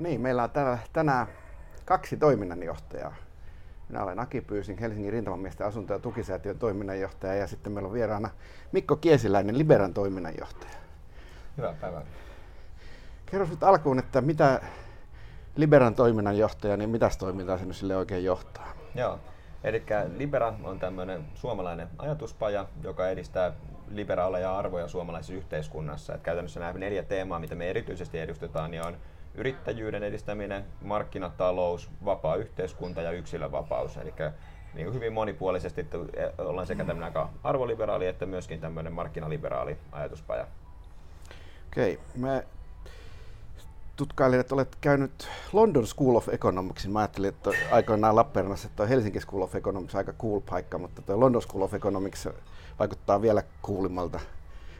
[0.00, 1.26] niin, meillä on täällä tänään
[1.84, 3.14] kaksi toiminnanjohtajaa.
[3.88, 8.30] Minä olen Aki Pyysin, Helsingin rintamamiesten asunto- ja tukisäätiön toiminnanjohtaja ja sitten meillä on vieraana
[8.72, 10.72] Mikko Kiesiläinen, Liberan toiminnanjohtaja.
[11.56, 12.02] Hyvää päivää.
[13.26, 14.60] Kerro nyt alkuun, että mitä
[15.56, 18.72] Liberan toiminnanjohtaja, niin mitä toimintaa se nyt sille oikein johtaa?
[18.94, 19.18] Joo,
[19.64, 19.82] eli
[20.16, 23.52] Libera on tämmöinen suomalainen ajatuspaja, joka edistää
[23.88, 26.14] liberaaleja arvoja suomalaisessa yhteiskunnassa.
[26.14, 28.96] Et käytännössä nämä neljä teemaa, mitä me erityisesti edustetaan, niin on
[29.40, 33.96] yrittäjyyden edistäminen, markkinatalous, vapaa yhteiskunta ja yksilönvapaus.
[33.96, 34.14] Eli
[34.74, 40.46] niin hyvin monipuolisesti e, ollaan sekä tämmöinen aika arvoliberaali että myöskin tämmöinen markkinaliberaali ajatuspaja.
[41.68, 42.42] Okei, mä
[43.96, 46.90] tutkailin, että olet käynyt London School of Economicsin.
[46.90, 51.20] Mä ajattelin, että aikoinaan Lappeenrannassa, että Helsinki School of Economics aika cool paikka, mutta tuo
[51.20, 52.28] London School of Economics
[52.78, 54.20] vaikuttaa vielä kuulimmalta.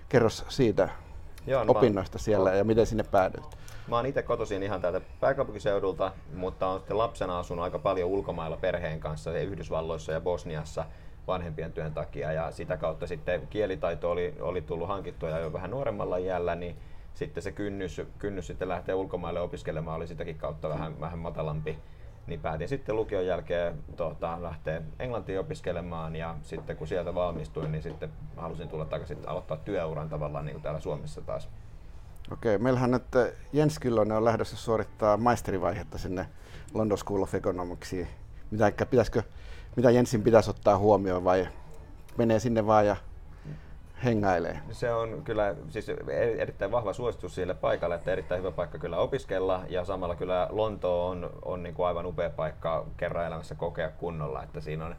[0.09, 0.88] Kerro siitä
[1.46, 3.60] Joo, no opinnoista mä, siellä ja miten sinne päädyit.
[3.90, 8.56] Mä oon itse kotoisin ihan täältä pääkaupunkiseudulta, mutta on sitten lapsena asunut aika paljon ulkomailla
[8.56, 10.84] perheen kanssa Yhdysvalloissa ja Bosniassa
[11.26, 15.70] vanhempien työn takia ja sitä kautta sitten kielitaito oli, oli tullut hankittua ja jo vähän
[15.70, 16.76] nuoremmalla iällä, niin
[17.15, 21.78] sitten se kynnys, kynnys sitten lähteä ulkomaille opiskelemaan oli sitäkin kautta vähän, vähän matalampi.
[22.26, 27.82] Niin päätin sitten lukion jälkeen tota, lähteä Englantiin opiskelemaan ja sitten kun sieltä valmistuin, niin
[27.82, 31.48] sitten halusin tulla takaisin aloittaa työuran tavallaan niin kuin täällä Suomessa taas.
[32.32, 33.04] Okei, meillähän nyt
[33.52, 36.26] Jens Kyllönen on lähdössä suorittaa maisterivaihetta sinne
[36.74, 38.09] London School of Economicsiin.
[38.50, 39.22] Mitä, pitäisikö,
[39.76, 41.48] mitä Jensin pitäisi ottaa huomioon vai
[42.16, 42.96] menee sinne vaan ja
[44.04, 44.60] hengailee?
[44.70, 45.87] Se on kyllä siis
[46.38, 51.06] erittäin vahva suositus sille paikalle, että erittäin hyvä paikka kyllä opiskella ja samalla kyllä Lonto
[51.06, 54.96] on, on niin kuin aivan upea paikka kerran elämässä kokea kunnolla, että siinä on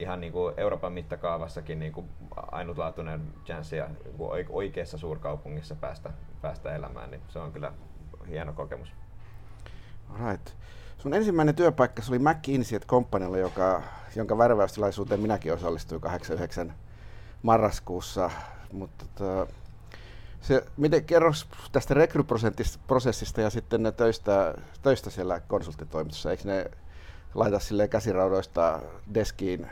[0.00, 2.08] ihan niin kuin Euroopan mittakaavassakin niin kuin
[2.52, 3.88] ainutlaatuinen chanssi ja
[4.48, 6.10] oikeassa suurkaupungissa päästä,
[6.42, 7.72] päästä elämään, niin se on kyllä
[8.28, 8.92] hieno kokemus.
[10.26, 10.50] Right.
[10.98, 13.82] Sun ensimmäinen työpaikka oli McKinsey Companylla, joka,
[14.16, 16.74] jonka värväystilaisuuteen minäkin osallistuin 89
[17.42, 18.30] marraskuussa.
[18.72, 19.52] Mutta tota,
[20.40, 21.32] se, miten, kerro
[21.72, 26.30] tästä rekryprosessista ja sitten töistä, töistä siellä konsulttitoimitussa.
[26.30, 26.70] Eikö ne
[27.34, 28.80] laita sille käsiraudoista
[29.14, 29.66] deskiin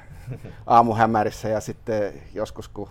[0.66, 2.88] aamuhämärissä ja sitten joskus kun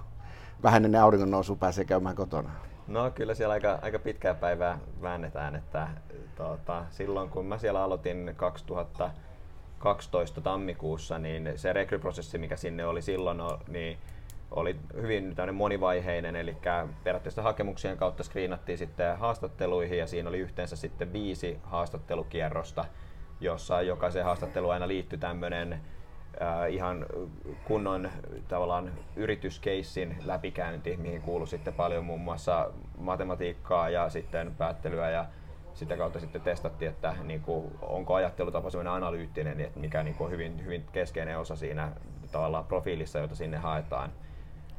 [0.63, 2.49] vähän ennen auringon nousu pääsee käymään kotona?
[2.87, 5.87] No kyllä siellä aika, aika pitkää päivää väännetään, että
[6.35, 13.37] tuota, silloin kun mä siellä aloitin 2012 tammikuussa, niin se rekryprosessi, mikä sinne oli silloin,
[13.67, 13.97] niin
[14.51, 16.57] oli hyvin monivaiheinen, eli
[17.03, 22.85] periaatteessa hakemuksien kautta skriinattiin sitten haastatteluihin ja siinä oli yhteensä sitten viisi haastattelukierrosta,
[23.41, 27.05] jossa jokaiseen haastatteluun aina liittyi tämmöinen äh, ihan
[27.65, 28.09] kunnon
[28.47, 35.25] tavallaan yrityskeissin läpikäynti, mihin kuului sitten paljon muun muassa matematiikkaa ja sitten päättelyä ja
[35.73, 40.25] sitä kautta sitten testattiin, että niin kuin, onko ajattelutapa sellainen analyyttinen, että mikä niin kuin,
[40.25, 41.91] on hyvin, hyvin keskeinen osa siinä
[42.31, 44.11] tavallaan profiilissa, jota sinne haetaan.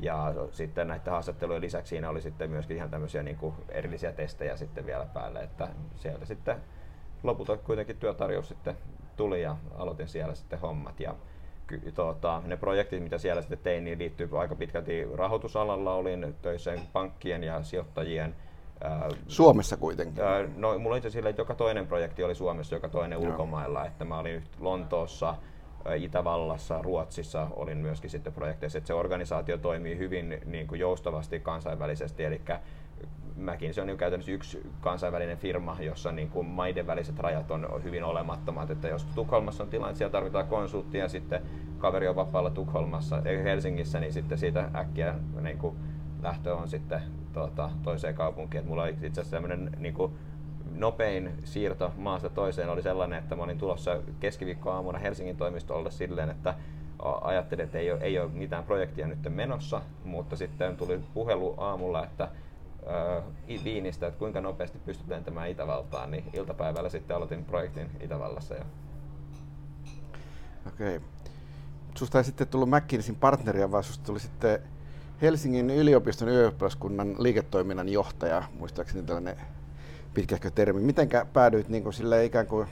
[0.01, 4.57] Ja sitten näiden haastattelujen lisäksi siinä oli sitten myöskin ihan tämmöisiä niin kuin erillisiä testejä
[4.57, 6.57] sitten vielä päälle, että sieltä sitten
[7.23, 8.77] lopulta kuitenkin työtarjous sitten
[9.17, 11.01] tuli ja aloitin siellä sitten hommat.
[11.01, 11.15] Ja
[11.95, 15.95] tuota, ne projektit, mitä siellä sitten tein, niin liittyy aika pitkälti rahoitusalalla.
[15.95, 18.35] Olin töissä pankkien ja sijoittajien
[19.27, 20.25] Suomessa kuitenkin?
[20.57, 23.31] no, mulla itse sillä, että joka toinen projekti oli Suomessa, joka toinen Joo.
[23.31, 23.87] ulkomailla.
[23.87, 25.35] Että mä olin Lontoossa,
[25.97, 32.25] Itävallassa, Ruotsissa olin myöskin sitten projekteissa, että se organisaatio toimii hyvin niin kuin joustavasti kansainvälisesti,
[32.25, 32.41] eli
[33.39, 37.85] Mäkin se on niin käytännössä yksi kansainvälinen firma, jossa niin kuin maiden väliset rajat on
[37.85, 38.71] hyvin olemattomat.
[38.71, 41.43] Että jos Tukholmassa on tilanne, siellä tarvitaan konsulttia ja sitten
[41.79, 45.77] kaveri on vapaalla Tukholmassa, ei Helsingissä, niin sitten siitä äkkiä niin kuin
[46.23, 48.67] lähtö on sitten tuota, toiseen kaupunkiin.
[48.67, 50.13] Mulla oli itse asiassa tämmöinen niin kuin,
[50.75, 56.55] nopein siirto maasta toiseen oli sellainen, että mä olin tulossa keskiviikkoaamuna Helsingin toimistolle silleen, että
[57.21, 62.05] ajattelin, että ei ole, ei ole mitään projektia nyt menossa, mutta sitten tuli puhelu aamulla,
[62.05, 62.29] että
[62.89, 68.55] äh, Viinistä, että kuinka nopeasti pystyt lentämään Itävaltaan, niin iltapäivällä sitten aloitin projektin Itävallassa.
[68.55, 68.65] Jo.
[70.67, 70.97] Okei.
[70.97, 71.09] Okay.
[71.95, 74.59] Susta ei sitten tullut McKinseyin partneria, vaan susta tuli sitten
[75.23, 79.37] Helsingin yliopiston ylioppilaskunnan liiketoiminnan johtaja, muistaakseni tällainen
[80.15, 80.81] pitkähkö termi.
[80.81, 82.69] Mitenkä päädyit niin kuin sille ikään kuin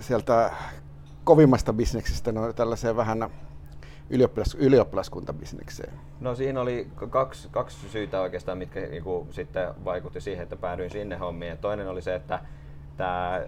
[0.00, 0.52] sieltä
[1.24, 3.30] kovimmasta bisneksestä no, tällaiseen vähän
[4.10, 5.92] ylioppilas, ylioppilaskuntabisnekseen?
[6.20, 10.90] No siinä oli kaksi, kaksi syytä oikeastaan, mitkä niin kuin, sitten vaikutti siihen, että päädyin
[10.90, 11.58] sinne hommiin.
[11.58, 12.40] toinen oli se, että
[12.96, 13.42] tämä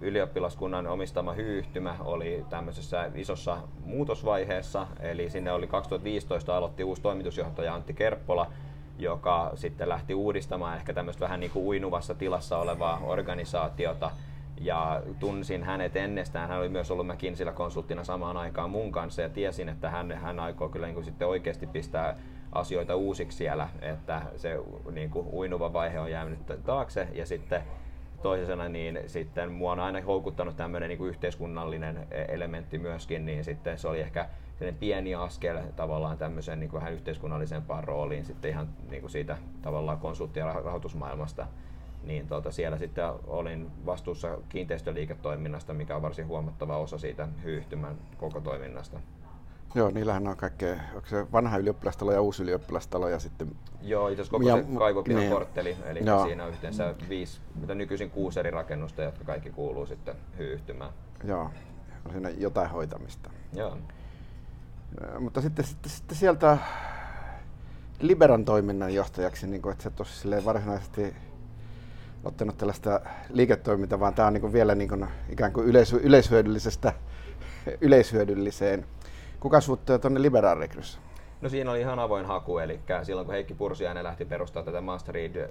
[0.00, 7.94] ylioppilaskunnan omistama hyyhtymä oli tämmöisessä isossa muutosvaiheessa, eli sinne oli 2015 aloitti uusi toimitusjohtaja Antti
[7.94, 8.52] Kerppola,
[8.98, 14.10] joka sitten lähti uudistamaan ehkä tämmöistä vähän niin kuin uinuvassa tilassa olevaa organisaatiota.
[14.60, 16.48] Ja tunsin hänet ennestään.
[16.48, 20.40] Hän oli myös ollut McKinseyllä konsulttina samaan aikaan mun kanssa ja tiesin, että hän, hän
[20.40, 22.16] aikoo kyllä niin kuin sitten oikeasti pistää
[22.52, 24.58] asioita uusiksi siellä, että se
[24.90, 27.62] niin kuin uinuva vaihe on jäänyt taakse ja sitten
[28.22, 33.78] toisena niin sitten mua on aina houkuttanut tämmöinen niin kuin yhteiskunnallinen elementti myöskin, niin sitten
[33.78, 34.28] se oli ehkä
[34.80, 39.98] pieni askel tavallaan tämmöiseen niin kuin vähän yhteiskunnallisempaan rooliin sitten ihan niin kuin siitä tavallaan
[39.98, 41.46] konsultti- ja rahoitusmaailmasta.
[42.04, 48.40] Niin tuota, siellä sitten olin vastuussa kiinteistöliiketoiminnasta, mikä on varsin huomattava osa siitä hyyhtymän koko
[48.40, 49.00] toiminnasta.
[49.74, 53.56] Joo, niillähän on kaikkea, onko se vanha ylioppilastalo ja uusi ylioppilastalo ja sitten...
[53.82, 55.32] Joo, itse asiassa koko ja, se Kaivopihan niin.
[55.32, 56.24] kortteli, eli Joo.
[56.24, 60.92] siinä on yhteensä viisi, mitä nykyisin kuusi eri rakennusta, jotka kaikki kuuluu sitten hyyhtymään.
[61.24, 61.50] Joo,
[62.04, 63.30] on siinä jotain hoitamista.
[63.52, 63.78] Joo.
[65.18, 66.58] Mutta sitten, sitten, sitten sieltä
[68.00, 71.14] Liberan toiminnan johtajaksi, niin kuin, että se tosi varsinaisesti
[72.24, 73.00] ottanut tällaista
[73.30, 76.92] liiketoimintaa, vaan tämä on niin kuin vielä niin kuin, ikään kuin yleis- yleishyödyllisestä
[77.80, 78.86] yleishyödylliseen.
[79.40, 80.98] Kuka suuttuu tuonne liberaalirekryssä?
[81.40, 85.48] No siinä oli ihan avoin haku, eli silloin kun Heikki Pursiainen lähti perustamaan tätä Masterid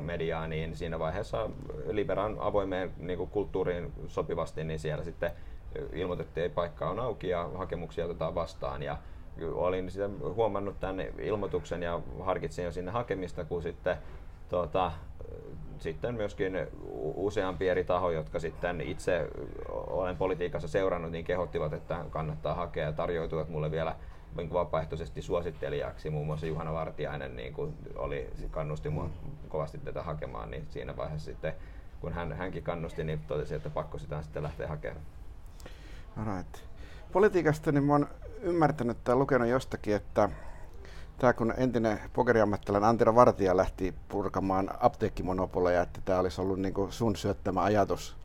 [0.00, 1.50] mediaa, niin siinä vaiheessa
[1.90, 5.30] Liberan avoimeen niin kuin kulttuuriin sopivasti, niin siellä sitten
[5.92, 8.82] ilmoitettiin, että paikka on auki ja hakemuksia otetaan vastaan.
[8.82, 8.98] Ja
[9.52, 13.96] olin sitä huomannut tämän ilmoituksen ja harkitsin jo sinne hakemista, kun sitten
[14.48, 14.92] tuota,
[15.82, 16.66] sitten myöskin
[17.16, 19.28] useampi eri taho, jotka sitten itse
[19.68, 23.96] olen politiikassa seurannut, niin kehottivat, että kannattaa hakea ja tarjoituvat mulle vielä
[24.36, 26.10] niin vapaaehtoisesti suosittelijaksi.
[26.10, 29.10] Muun muassa Juhana Vartiainen niin kuin oli, kannusti mua
[29.48, 31.54] kovasti tätä hakemaan, niin siinä vaiheessa sitten
[32.00, 35.04] kun hän, hänkin kannusti, niin totesi, että pakko sitä sitten lähteä hakemaan.
[36.34, 36.58] Right.
[37.12, 38.08] Politiikasta niin mä oon
[38.42, 40.28] ymmärtänyt tai lukenut jostakin, että
[41.18, 46.92] tämä kun entinen pokeriammattilainen Antira Vartija lähti purkamaan apteekkimonopoleja, että tämä olisi ollut niin kuin
[46.92, 48.16] sun syöttämä ajatus,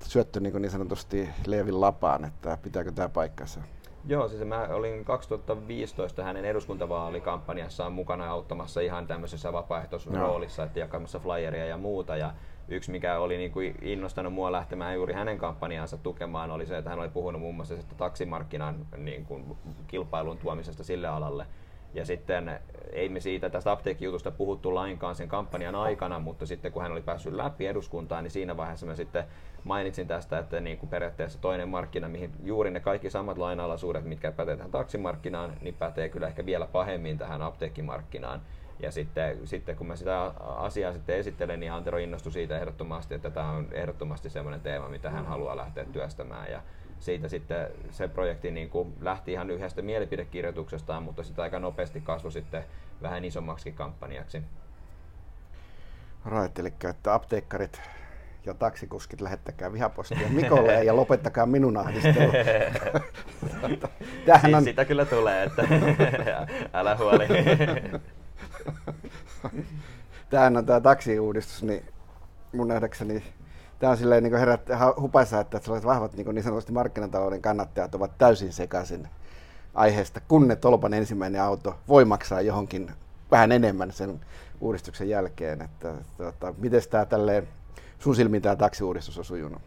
[0.00, 3.60] syöttö niin, niin sanotusti Leevin lapaan, että pitääkö tämä paikkansa?
[4.06, 10.66] Joo, siis mä olin 2015 hänen eduskuntavaalikampanjassaan mukana auttamassa ihan tämmöisessä vapaaehtoisroolissa, no.
[10.66, 12.16] että jakamassa flyeria ja muuta.
[12.16, 12.34] Ja
[12.68, 16.90] yksi, mikä oli niin kuin innostanut mua lähtemään juuri hänen kampanjaansa tukemaan, oli se, että
[16.90, 19.56] hän oli puhunut muun muassa taksimarkkinan niin kuin,
[19.86, 21.46] kilpailun tuomisesta sille alalle.
[21.94, 22.60] Ja sitten
[22.92, 27.02] ei me siitä tästä apteekkijutusta puhuttu lainkaan sen kampanjan aikana, mutta sitten kun hän oli
[27.02, 29.24] päässyt läpi eduskuntaan, niin siinä vaiheessa mä sitten
[29.64, 34.32] mainitsin tästä, että niin kuin periaatteessa toinen markkina, mihin juuri ne kaikki samat lainalaisuudet, mitkä
[34.32, 38.40] pätee tähän taksimarkkinaan, niin pätee kyllä ehkä vielä pahemmin tähän apteekkimarkkinaan.
[38.80, 43.30] Ja sitten, sitten kun mä sitä asiaa sitten esittelen, niin Antero innostui siitä ehdottomasti, että
[43.30, 46.50] tämä on ehdottomasti sellainen teema, mitä hän haluaa lähteä työstämään.
[46.50, 46.62] Ja
[47.02, 52.32] siitä sitten se projekti niin kuin lähti ihan yhdestä mielipidekirjoituksestaan, mutta sitä aika nopeasti kasvoi
[52.32, 52.64] sitten
[53.02, 54.42] vähän isommaksi kampanjaksi.
[56.26, 57.80] Right, eli että apteekkarit
[58.46, 62.32] ja taksikuskit lähettäkää vihapostia Mikolle ja lopettakaa minun ahdistelu.
[64.26, 64.64] Tämähän on...
[64.64, 65.62] Sitä kyllä tulee, että
[66.72, 67.28] älä huoli.
[70.30, 71.84] Tämähän on tämä taksiuudistus, niin
[72.52, 73.22] mun nähdäkseni
[73.82, 78.18] tämä on silleen niin herättää hupaisa, että sellaiset vahvat niin, niin sanotusti markkinatalouden kannattajat ovat
[78.18, 79.08] täysin sekaisin
[79.74, 82.92] aiheesta, kun ne Tolpan ensimmäinen auto voi maksaa johonkin
[83.30, 84.20] vähän enemmän sen
[84.60, 85.62] uudistuksen jälkeen.
[85.62, 87.48] Että, tuota, miten tämä tälleen,
[87.98, 89.62] sun silmiin tämä taksiuudistus on sujunut?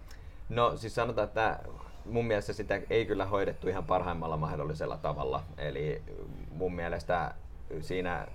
[0.49, 1.59] No siis sanotaan, että
[2.05, 5.43] mun mielestä sitä ei kyllä hoidettu ihan parhaimmalla mahdollisella tavalla.
[5.57, 6.01] Eli
[6.51, 7.33] mun mielestä
[7.81, 8.27] siinä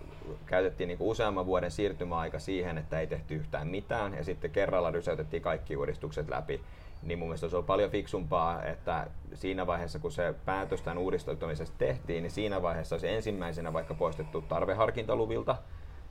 [0.46, 5.42] käytettiin niin useamman vuoden siirtymäaika siihen, että ei tehty yhtään mitään ja sitten kerralla rysäytettiin
[5.42, 6.60] kaikki uudistukset läpi.
[7.02, 11.78] Niin mun mielestä olisi ollut paljon fiksumpaa, että siinä vaiheessa kun se päätös tämän uudistamisesta
[11.78, 15.56] tehtiin, niin siinä vaiheessa olisi ensimmäisenä vaikka poistettu tarveharkintaluvilta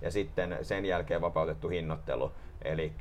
[0.01, 2.31] ja sitten sen jälkeen vapautettu hinnoittelu.
[2.61, 2.91] Eli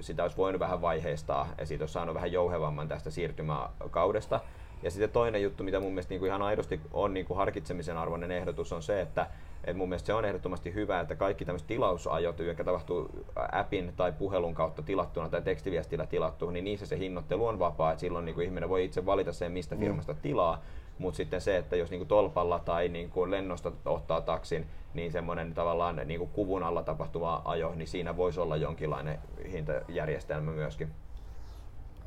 [0.00, 4.40] sitä olisi voinut vähän vaiheistaa ja siitä olisi saanut vähän jouhevamman tästä siirtymäkaudesta.
[4.82, 7.96] Ja sitten toinen juttu, mitä mun mielestä niin kuin ihan aidosti on niin kuin harkitsemisen
[7.96, 9.26] arvoinen ehdotus, on se, että
[9.64, 13.10] et mun mielestä se on ehdottomasti hyvä, että kaikki tämmöiset tilausajot, jotka tapahtuu
[13.52, 18.00] appin tai puhelun kautta tilattuna tai tekstiviestillä tilattu, niin niissä se hinnoittelu on vapaa, että
[18.00, 19.80] silloin niin kuin ihminen voi itse valita sen, mistä mm.
[19.80, 20.62] firmasta tilaa,
[20.98, 26.00] mutta sitten se, että jos niinku tolpalla tai niinku lennosta ottaa taksin, niin semmoinen tavallaan
[26.04, 29.18] niinku kuvun alla tapahtuva ajo, niin siinä voisi olla jonkinlainen
[29.52, 30.90] hintajärjestelmä myöskin.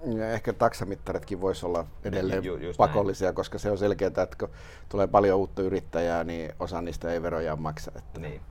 [0.04, 3.36] Ja ehkä taksamittaritkin voisi olla edelleen Ju, pakollisia, näin.
[3.36, 4.50] koska se on selkeää, että kun
[4.90, 7.92] tulee paljon uutta yrittäjää, niin osa niistä ei veroja maksa.
[7.96, 8.42] Että niin.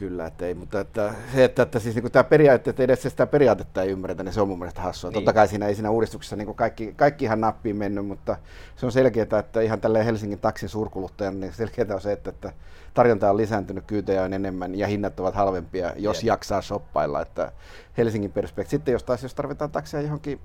[0.00, 3.26] Kyllä, että ei, mutta että, se, että, että siis niin tämä periaate, että edes sitä
[3.26, 5.10] periaatetta ei ymmärretä, niin se on mun mielestä hassua.
[5.10, 5.14] Niin.
[5.14, 8.36] Totta kai siinä ei siinä uudistuksessa niin kaikki, kaikki ihan nappiin mennyt, mutta
[8.76, 12.52] se on selkeää, että ihan tälleen Helsingin taksin suurkuluttajan, niin selkeää on se, että, että
[12.94, 16.26] tarjonta on lisääntynyt, kyytejä on enemmän ja hinnat ovat halvempia, jos yeah.
[16.26, 17.22] jaksaa shoppailla.
[17.22, 17.52] Että
[17.98, 18.70] Helsingin perspektiivi.
[18.70, 20.40] Sitten jos taas jos tarvitaan taksia johonkin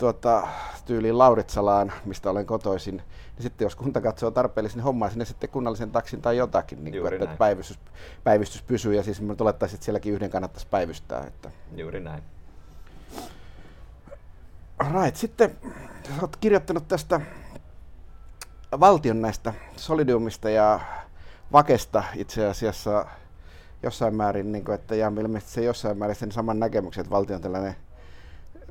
[0.00, 0.48] tuota,
[0.84, 5.50] tyyliin Lauritsalaan, mistä olen kotoisin, niin sitten jos kunta katsoo tarpeellisen, niin hommaa sinne sitten
[5.50, 7.78] kunnallisen taksin tai jotakin, niin kuin, että päivystys,
[8.24, 11.24] päivystys pysyy ja siis olettaisin, että sielläkin yhden kannattaisi päivystää.
[11.26, 11.50] Että.
[11.76, 12.22] Juuri näin.
[14.92, 15.16] Right.
[15.16, 15.56] Sitten
[16.20, 17.20] olet kirjoittanut tästä
[18.80, 20.80] valtion näistä Solidiumista ja
[21.52, 23.06] Vakesta itse asiassa
[23.82, 27.40] jossain määrin, niin kuin, että ja ilmeisesti se jossain määrin sen saman näkemyksen, että valtion
[27.40, 27.76] tällainen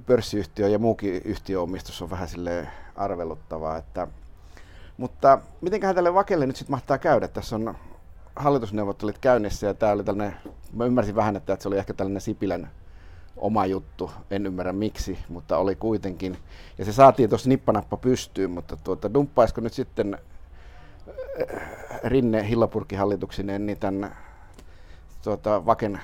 [0.06, 3.78] pörssiyhtiö ja muukin yhtiöomistus on vähän sille arveluttavaa.
[3.78, 4.08] Että,
[4.98, 7.28] mutta mitenköhän tälle Vakelle nyt sitten mahtaa käydä?
[7.28, 7.76] Tässä on
[8.36, 10.36] hallitusneuvottelut käynnissä ja tämä oli tällainen,
[10.74, 12.70] mä ymmärsin vähän, että se oli ehkä tällainen Sipilän
[13.38, 16.38] oma juttu, en ymmärrä miksi, mutta oli kuitenkin.
[16.78, 21.60] Ja se saatiin tuossa nippanappa pystyyn, mutta tuota, dumppaisiko nyt sitten äh,
[22.04, 24.18] Rinne Hillapurki hallituksineen niin tämän
[25.24, 26.02] tuota, Vaken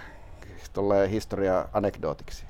[1.12, 2.46] historia-anekdootiksi?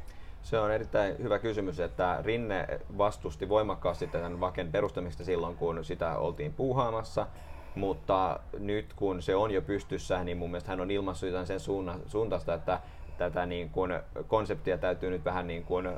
[0.46, 6.18] Se on erittäin hyvä kysymys, että Rinne vastusti voimakkaasti tämän Vaken perustamista silloin, kun sitä
[6.18, 7.28] oltiin puuhaamassa,
[7.76, 11.60] mutta nyt kun se on jo pystyssä, niin mun mielestä hän on ilmaissut sen
[12.08, 12.80] suuntaista, että
[13.18, 13.94] tätä niin kuin
[14.28, 15.90] konseptia täytyy nyt vähän niin kuin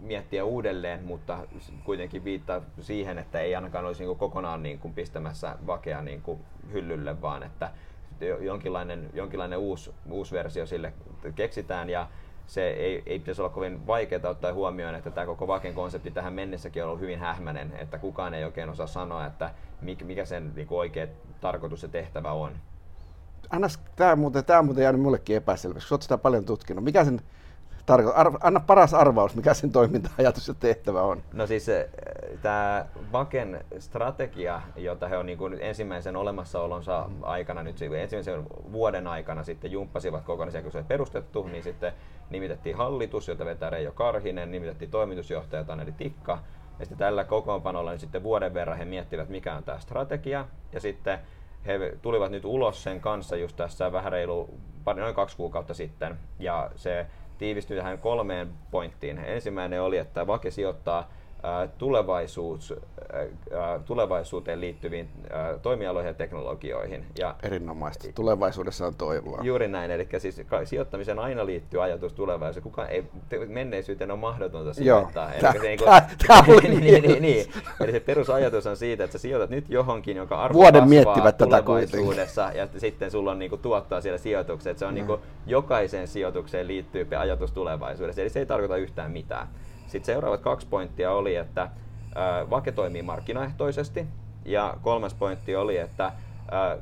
[0.00, 1.38] miettiä uudelleen, mutta
[1.84, 6.22] kuitenkin viittaa siihen, että ei ainakaan olisi niin kuin kokonaan niin kuin pistämässä vakea niin
[6.22, 6.40] kuin
[6.72, 7.70] hyllylle, vaan että
[8.40, 10.92] jonkinlainen, jonkinlainen uusi, uusi versio sille
[11.34, 11.90] keksitään.
[11.90, 12.08] Ja
[12.48, 16.32] se ei, ei pitäisi olla kovin vaikeaa ottaa huomioon, että tämä koko Vaken konsepti tähän
[16.32, 19.50] mennessäkin on ollut hyvin hähmäinen, että kukaan ei oikein osaa sanoa, että
[20.04, 21.06] mikä sen niin kuin oikea
[21.40, 22.52] tarkoitus ja tehtävä on.
[23.50, 26.84] Anna, tämä, muuten, tämä muuten jäänyt mullekin epäselväksi, olet sitä paljon tutkinut.
[26.84, 27.20] Mikä sen
[27.88, 31.22] tarko- arv, anna paras arvaus, mikä sen toiminta-ajatus ja tehtävä on.
[31.32, 31.88] No siis eh,
[32.42, 39.44] tämä Vaken strategia, jota he on niin kuin ensimmäisen olemassaolonsa aikana, nyt ensimmäisen vuoden aikana
[39.44, 41.92] sitten jumppasivat kokonaisia, kun se perustettu, niin sitten
[42.30, 46.38] nimitettiin hallitus, jota vetää Reijo Karhinen, nimitettiin toimitusjohtaja Taneli Tikka,
[46.78, 50.80] ja sitten tällä kokoonpanolla niin sitten vuoden verran he miettivät, mikä on tämä strategia, ja
[50.80, 51.18] sitten
[51.66, 54.50] he tulivat nyt ulos sen kanssa just tässä vähän reilu,
[54.96, 57.06] noin kaksi kuukautta sitten, ja se
[57.38, 59.18] tiivistyi tähän kolmeen pointtiin.
[59.18, 61.10] Ensimmäinen oli, että Vake sijoittaa
[61.78, 62.74] tulevaisuus,
[63.84, 65.08] tulevaisuuteen liittyviin
[65.62, 67.04] toimialoihin ja teknologioihin.
[67.18, 68.08] Ja Erinomaista.
[68.14, 69.40] Tulevaisuudessa on toivoa.
[69.42, 69.90] Juuri näin.
[69.90, 72.62] Eli siis sijoittamiseen aina liittyy ajatus tulevaisuuteen.
[72.62, 73.04] Kukaan ei,
[73.46, 75.32] menneisyyteen on mahdotonta sijoittaa.
[75.32, 77.46] Eli se, niin kuin, niin, niin, niin, niin.
[77.80, 81.62] Eli se perusajatus on siitä, että sä sijoitat nyt johonkin, jonka arvo Vuoden tulevaisuudessa tätä
[82.54, 84.78] ja sitten sulla on niin kuin, tuottaa siellä sijoitukset.
[84.78, 88.22] Se on niin kuin, jokaiseen sijoitukseen liittyy ajatus tulevaisuudessa.
[88.22, 89.48] Eli se ei tarkoita yhtään mitään.
[89.88, 91.68] Sitten seuraavat kaksi pointtia oli, että
[92.50, 94.06] Vake toimii markkinaehtoisesti
[94.44, 96.12] ja kolmas pointti oli, että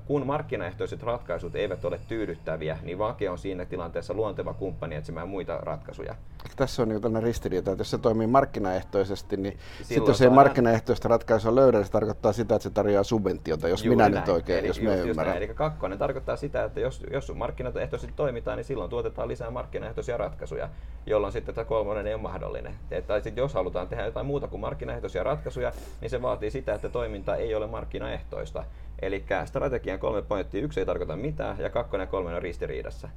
[0.07, 5.57] kun markkinaehtoiset ratkaisut eivät ole tyydyttäviä, niin Vake on siinä tilanteessa luonteva kumppani etsimään muita
[5.57, 6.15] ratkaisuja.
[6.57, 11.09] Tässä on niin tällainen ristiriita, että jos se toimii markkinaehtoisesti, niin sitten jos ei markkinaehtoista
[11.09, 14.15] ratkaisua löydä, niin se tarkoittaa sitä, että se tarjoaa subventiota, jos minä näin.
[14.15, 15.37] nyt oikein, Eli jos me ymmärrän.
[15.37, 20.69] Eli kakkonen tarkoittaa sitä, että jos, jos markkinaehtoisesti toimitaan, niin silloin tuotetaan lisää markkinaehtoisia ratkaisuja,
[21.07, 22.75] jolloin sitten tämä kolmonen ei ole mahdollinen.
[23.07, 26.89] Tai sitten jos halutaan tehdä jotain muuta kuin markkinaehtoisia ratkaisuja, niin se vaatii sitä, että
[26.89, 28.65] toiminta ei ole markkinaehtoista.
[29.03, 33.09] Eli strategian kolme pointtia, yksi ei tarkoita mitään ja kakkonen ja kolmen on ristiriidassa.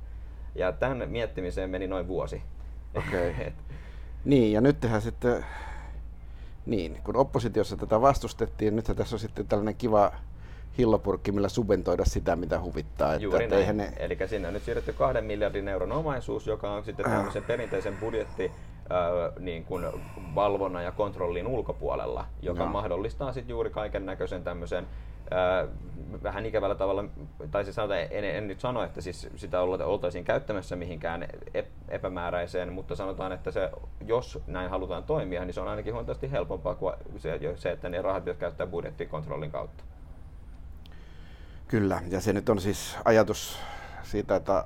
[0.55, 2.41] Ja tämän miettimiseen meni noin vuosi.
[2.95, 3.31] Okei.
[3.39, 3.51] Okay.
[4.25, 5.45] niin, ja nyt tehdään sitten,
[6.65, 10.11] niin, kun oppositiossa tätä vastustettiin, nyt tässä on sitten tällainen kiva
[10.77, 13.13] hillopurkki, millä subentoida sitä, mitä huvittaa.
[13.13, 13.77] Että Juuri näin.
[13.77, 13.93] Ne...
[13.97, 18.51] Eli sinne on nyt siirretty kahden miljardin euron omaisuus, joka on sitten tämmöisen perinteisen budjetti
[19.39, 19.85] niin kuin
[20.35, 22.71] valvonnan ja kontrollin ulkopuolella, joka no.
[22.71, 24.87] mahdollistaa sitten juuri kaiken näköisen tämmöisen
[26.23, 27.05] vähän ikävällä tavalla,
[27.51, 31.27] tai siis sanotaan, en, en nyt sano, että siis sitä oltaisiin käyttämässä mihinkään
[31.87, 33.71] epämääräiseen, mutta sanotaan, että se,
[34.05, 36.93] jos näin halutaan toimia, niin se on ainakin huomattavasti helpompaa kuin
[37.55, 39.83] se, että ne rahat pitäisi käyttää budjettikontrollin kautta.
[41.67, 43.59] Kyllä, ja se nyt on siis ajatus
[44.03, 44.65] siitä, että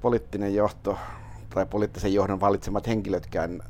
[0.00, 0.98] poliittinen johto
[1.54, 3.62] tai poliittisen johdon valitsemat henkilötkään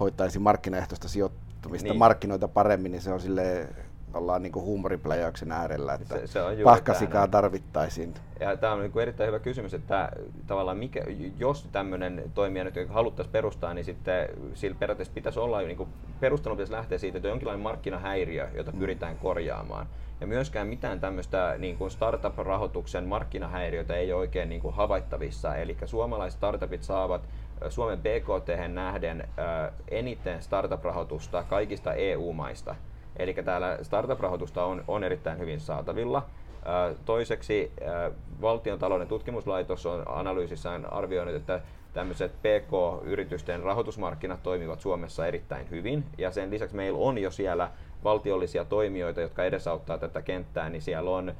[0.00, 1.98] hoitaisi markkinaehtoista sijoittamista niin.
[1.98, 3.68] markkinoita paremmin, niin se on sille
[4.16, 8.14] ollaan niin huumoripläjäyksen äärellä, että se, se on pahkasikaa tarvittaisiin.
[8.40, 10.12] Ja tämä on niin erittäin hyvä kysymys, että
[10.46, 11.02] tavallaan mikä,
[11.38, 15.88] jos tämmöinen toimija nyt haluttaisiin perustaa, niin sitten sillä periaatteessa pitäisi olla, niin kuin
[16.20, 18.78] perustelun pitäisi lähteä siitä, että on jonkinlainen markkinahäiriö, jota mm.
[18.78, 19.86] pyritään korjaamaan.
[20.20, 25.56] Ja myöskään mitään tämmöistä niin kuin startup-rahoituksen markkinahäiriötä ei ole oikein niin kuin havaittavissa.
[25.56, 27.22] Eli suomalaiset startupit saavat
[27.68, 29.28] Suomen BKT nähden
[29.88, 32.74] eniten startup-rahoitusta kaikista EU-maista.
[33.16, 36.26] Eli täällä startup-rahoitusta on, on erittäin hyvin saatavilla.
[37.04, 37.72] Toiseksi
[38.40, 41.60] valtion talouden tutkimuslaitos on analyysissään arvioinut, että
[41.92, 46.04] tämmöiset PK-yritysten rahoitusmarkkinat toimivat Suomessa erittäin hyvin.
[46.18, 47.70] Ja sen lisäksi meillä on jo siellä
[48.04, 51.34] valtiollisia toimijoita, jotka edesauttaa tätä kenttää, niin siellä on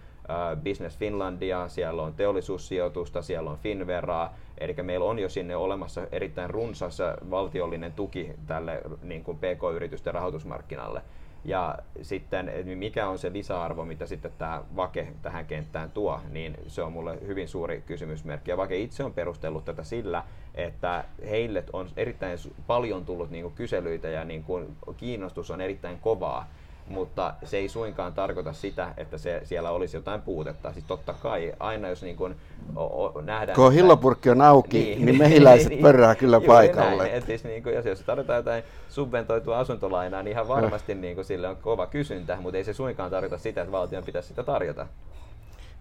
[0.64, 6.50] Business Finlandia, siellä on teollisuussijoitusta, siellä on Finveraa, eli meillä on jo sinne olemassa erittäin
[6.50, 6.98] runsas
[7.30, 11.02] valtiollinen tuki tälle niin kuin PK-yritysten rahoitusmarkkinalle.
[11.46, 16.82] Ja sitten mikä on se lisäarvo, mitä sitten tämä Vake tähän kenttään tuo, niin se
[16.82, 18.50] on mulle hyvin suuri kysymysmerkki.
[18.50, 20.24] Ja Vake itse on perustellut tätä sillä,
[20.54, 26.48] että heille on erittäin paljon tullut niin kyselyitä ja niin kuin kiinnostus on erittäin kovaa
[26.88, 30.72] mutta se ei suinkaan tarkoita sitä, että se, siellä olisi jotain puutetta.
[30.72, 32.36] Siis totta kai aina jos niin kuin,
[32.76, 33.56] o, o, nähdään...
[33.56, 37.02] Kun hillopurkki on auki, niin, niin mehiläiset niin, pörrää kyllä paikalle.
[37.02, 37.14] Näin.
[37.14, 41.24] Et siis, niin kuin, jos, jos tarvitaan jotain subventoitua asuntolainaa, niin ihan varmasti niin kuin,
[41.24, 44.86] sille on kova kysyntä, mutta ei se suinkaan tarkoita sitä, että valtion pitäisi sitä tarjota.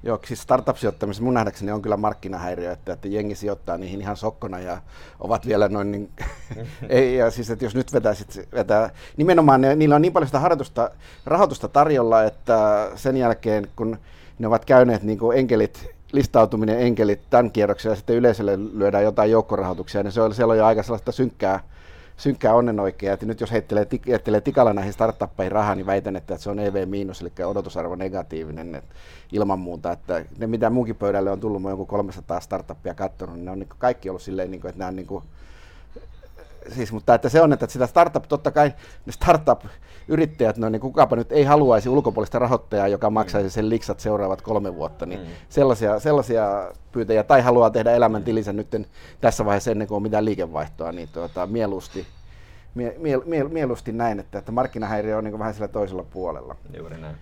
[0.03, 4.59] Joo, siis startup-sijoittamisessa mun nähdäkseni on kyllä markkinahäiriö, että, että jengi sijoittaa niihin ihan sokkona
[4.59, 4.77] ja
[5.19, 6.09] ovat vielä noin niin,
[6.89, 10.39] ei, ja siis että jos nyt vetäisit, vetää, nimenomaan ne, niillä on niin paljon sitä
[10.39, 10.91] harjoitusta,
[11.25, 13.97] rahoitusta tarjolla, että sen jälkeen kun
[14.39, 19.31] ne ovat käyneet niin kuin enkelit, listautuminen enkelit tämän kierroksen ja sitten yleisölle lyödään jotain
[19.31, 21.59] joukkorahoituksia, niin se on, siellä on jo aika sellaista synkkää,
[22.17, 23.13] synkkää onnenoikeaa.
[23.13, 26.87] Että nyt jos heittelee, heittelee tikalla näihin startuppeihin rahaa, niin väitän, että se on EV
[26.87, 28.75] miinus, eli odotusarvo negatiivinen.
[28.75, 28.95] Että
[29.31, 33.45] ilman muuta, että ne mitä munkin pöydälle on tullut, mä joku 300 startuppia katsonut, niin
[33.45, 35.23] ne on niin kaikki ollut silleen, niin kuin, että nämä on niin kuin,
[36.71, 38.73] siis, mutta että se on, että sitä startup, totta kai
[39.05, 44.41] ne startup-yrittäjät, no, niin kukapa nyt ei haluaisi ulkopuolista rahoittajaa, joka maksaisi sen liksat seuraavat
[44.41, 45.27] kolme vuotta, niin mm.
[45.49, 48.87] sellaisia, sellaisia pyytäjiä, tai haluaa tehdä elämäntilinsä nyt
[49.21, 52.07] tässä vaiheessa ennen kuin on mitään liikevaihtoa, niin tuota, mieluusti,
[52.75, 56.55] mie, mie, mie, mieluusti näin, että, että markkinahäiriö on niin vähän sillä toisella puolella.
[56.77, 57.15] Juuri näin.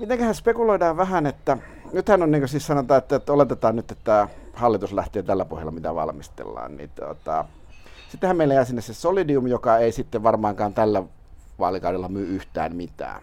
[0.00, 1.58] Mitenköhän spekuloidaan vähän, että
[1.92, 5.94] nythän on niin siis sanotaan, että, että oletetaan nyt, että hallitus lähtee tällä pohjalla, mitä
[5.94, 7.44] valmistellaan, niin tuota,
[8.12, 11.02] sittenhän meillä jää sinne se Solidium, joka ei sitten varmaankaan tällä
[11.58, 13.22] vaalikaudella myy yhtään mitään.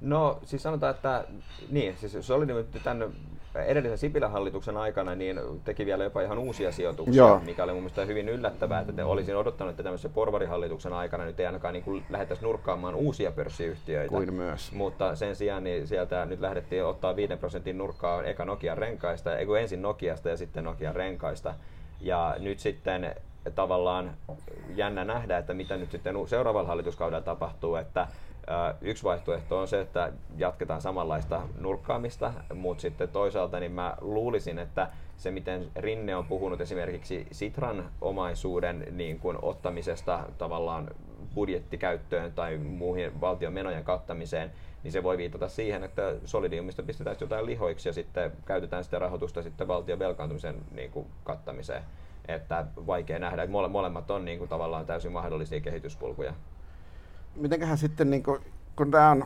[0.00, 1.24] No siis sanotaan, että
[1.70, 3.08] niin, siis Solidium tänne
[3.54, 7.40] edellisen Sipilän hallituksen aikana niin teki vielä jopa ihan uusia sijoituksia, Joo.
[7.44, 11.40] mikä oli mun mielestä hyvin yllättävää, että te olisin odottanut, että tämmöisen porvarihallituksen aikana nyt
[11.40, 14.08] ei ainakaan niin lähdettäisi nurkkaamaan uusia pörssiyhtiöitä.
[14.08, 14.72] Kuin myös.
[14.72, 19.46] Mutta sen sijaan niin sieltä nyt lähdettiin ottaa 5 prosentin nurkkaa eka Nokian renkaista, ei
[19.60, 21.54] ensin Nokiasta ja sitten Nokian renkaista.
[22.00, 23.14] Ja nyt sitten
[23.54, 24.16] tavallaan
[24.74, 28.08] jännä nähdä, että mitä nyt sitten seuraavalla hallituskaudella tapahtuu, että
[28.80, 34.88] Yksi vaihtoehto on se, että jatketaan samanlaista nurkkaamista, mutta sitten toisaalta niin mä luulisin, että
[35.16, 40.90] se miten Rinne on puhunut esimerkiksi Sitran omaisuuden niin kuin ottamisesta tavallaan
[41.34, 44.52] budjettikäyttöön tai muuhin valtion menojen kattamiseen,
[44.82, 49.42] niin se voi viitata siihen, että solidiumista pistetään jotain lihoiksi ja sitten käytetään sitä rahoitusta
[49.42, 51.82] sitten valtion velkaantumisen niin kuin kattamiseen.
[52.28, 56.34] Että vaikea nähdä, että molemmat on niin kuin tavallaan täysin mahdollisia kehityspolkuja
[57.36, 58.40] mitenköhän sitten, niin kun,
[58.76, 59.24] kun tämä on,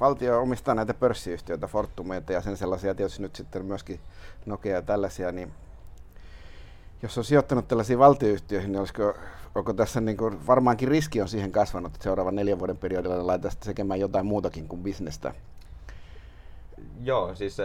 [0.00, 4.00] valtio omistaa näitä pörssiyhtiöitä, Fortumeita ja sen sellaisia, tietysti nyt sitten myöskin
[4.46, 5.52] Nokia ja tällaisia, niin
[7.02, 9.14] jos on sijoittanut tällaisiin valtioyhtiöihin, niin olisiko,
[9.54, 13.54] onko tässä niin kuin, varmaankin riski on siihen kasvanut, että seuraavan neljän vuoden periodilla laitetaan
[13.64, 15.34] tekemään jotain muutakin kuin bisnestä?
[17.04, 17.56] Joo, siis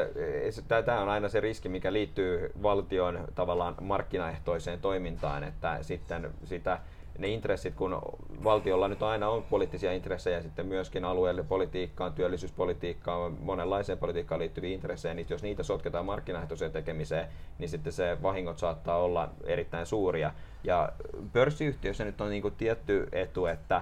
[0.85, 6.79] tämä on aina se riski, mikä liittyy valtion tavallaan markkinaehtoiseen toimintaan, että sitten sitä
[7.17, 8.01] ne intressit, kun
[8.43, 15.13] valtiolla nyt aina on poliittisia intressejä sitten myöskin alueelle politiikkaan, työllisyyspolitiikkaan, monenlaiseen politiikkaan liittyviä intressejä,
[15.13, 17.27] niin jos niitä sotketaan markkinaehtoiseen tekemiseen,
[17.59, 20.33] niin sitten se vahingot saattaa olla erittäin suuria.
[20.63, 20.91] Ja
[21.33, 23.81] pörssiyhtiössä nyt on niin kuin tietty etu, että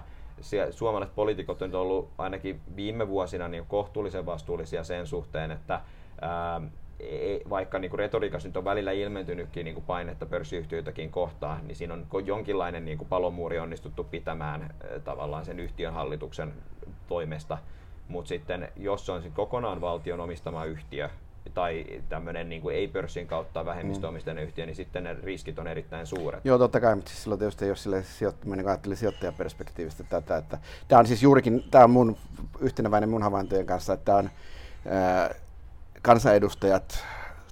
[0.71, 5.81] suomalaiset poliitikot on ollut ainakin viime vuosina niin kohtuullisen vastuullisia sen suhteen, että
[6.21, 6.61] ää,
[7.49, 11.93] vaikka niin kuin retoriikassa nyt on välillä ilmentynytkin niin kuin painetta pörssiyhtiöitäkin kohtaan, niin siinä
[11.93, 16.53] on jonkinlainen niin kuin palomuuri onnistuttu pitämään tavallaan sen yhtiön hallituksen
[17.07, 17.57] toimesta.
[18.07, 21.09] Mutta sitten jos on kokonaan valtion omistama yhtiö,
[21.53, 24.47] tai tämmöinen niin kuin ei-pörssin kautta vähemmistöomistainen mm.
[24.47, 26.45] yhtiö, niin sitten ne riskit on erittäin suuret.
[26.45, 30.37] Joo, totta kai, mutta siis silloin tietysti ei ole sille sijoittaminen, niin ajattelin sijoittajaperspektiivistä tätä,
[30.37, 32.17] että tämä on siis juurikin, tämä on mun
[32.59, 34.29] yhteneväinen mun havaintojen kanssa, että on
[34.87, 35.35] ää,
[36.01, 37.03] kansanedustajat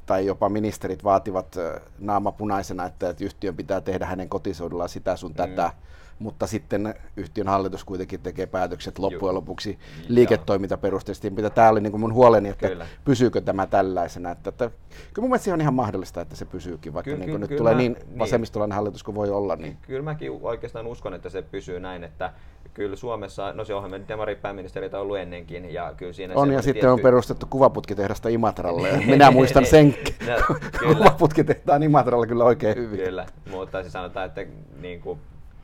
[0.06, 1.56] tai jopa ministerit vaativat
[2.00, 5.36] naama punaisena, että, että yhtiön pitää tehdä hänen kotisoudullaan sitä sun mm.
[5.36, 5.72] tätä,
[6.20, 12.02] mutta sitten yhtiön hallitus kuitenkin tekee päätökset loppujen lopuksi liiketoimintaperusteisesti, mitä tämä oli niin kuin
[12.02, 12.88] mun huoleni, että kyllä.
[13.06, 14.32] pysyykö tämä tällaisena.
[14.32, 14.70] Että, että,
[15.14, 17.58] kyllä mun mielestä on ihan mahdollista, että se pysyykin, vaikka kyllä, niin kuin kyllä, nyt
[17.58, 19.56] tulee mä, niin, niin vasemmistolainen hallitus kuin voi olla.
[19.56, 19.78] Niin.
[19.82, 22.34] Kyllä mäkin oikeastaan uskon, että se pysyy näin, että
[22.74, 25.74] kyllä Suomessa, no se onhan demari pääministeriä ollut ennenkin.
[25.74, 26.88] Ja kyllä siinä on, ja sitten tietty...
[26.88, 28.98] on perustettu kuvaputkitehdasta Imatralle.
[29.06, 29.96] Minä muistan sen
[30.28, 30.56] no,
[30.94, 33.00] kuvaputkitehtaan Imatralle kyllä oikein hyvin.
[33.00, 34.46] Kyllä, mutta siis sanotaan, että
[34.82, 35.20] niin kuin,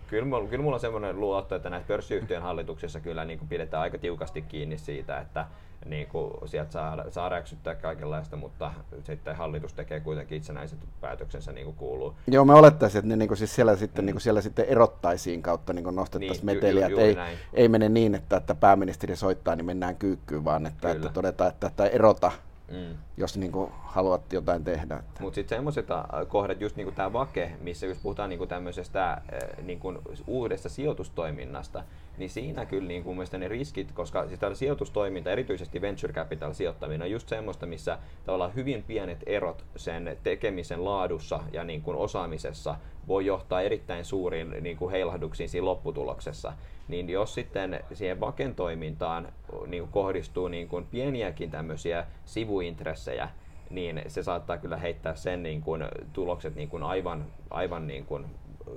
[0.07, 3.83] kyllä, mulla, kyllä mulla on semmoinen luotto, että näissä pörssiyhtiön hallituksissa kyllä niin kuin pidetään
[3.83, 5.45] aika tiukasti kiinni siitä, että
[5.85, 11.65] niin kuin sieltä saa, saa räksyttää kaikenlaista, mutta sitten hallitus tekee kuitenkin itsenäiset päätöksensä niin
[11.65, 12.15] kuin kuuluu.
[12.27, 14.05] Joo, me olettaisiin, että ne niin kuin siis siellä, sitten, mm.
[14.05, 17.17] niin kuin siellä sitten erottaisiin kautta niin kuin nostettaisiin niin, meteliä, ju, ju, ei,
[17.53, 21.67] ei mene niin, että, että pääministeri soittaa, niin mennään kyykkyyn, vaan että, että todetaan, että,
[21.67, 22.31] että erota
[22.71, 22.97] mm.
[23.17, 25.03] jos niin kuin haluat jotain tehdä.
[25.19, 28.47] Mutta sitten semmoiset äh, kohdat, just niin kuin tämä vake, missä just puhutaan niin kuin
[28.47, 29.21] tämmöisestä äh,
[29.63, 31.83] niin kuin uudesta sijoitustoiminnasta,
[32.17, 37.01] niin siinä kyllä niin kuin ne riskit, koska siis tämä sijoitustoiminta, erityisesti venture capital sijoittaminen,
[37.01, 42.75] on just semmoista, missä tavallaan hyvin pienet erot sen tekemisen laadussa ja niin kuin osaamisessa
[43.07, 46.53] voi johtaa erittäin suuriin niin kuin heilahduksiin siinä lopputuloksessa.
[46.87, 49.27] Niin jos sitten siihen vakentoimintaan
[49.67, 53.29] niin kuin kohdistuu niin kuin pieniäkin tämmöisiä sivuintressejä,
[53.69, 58.25] niin se saattaa kyllä heittää sen niin kuin, tulokset niin kuin aivan, aivan niin kuin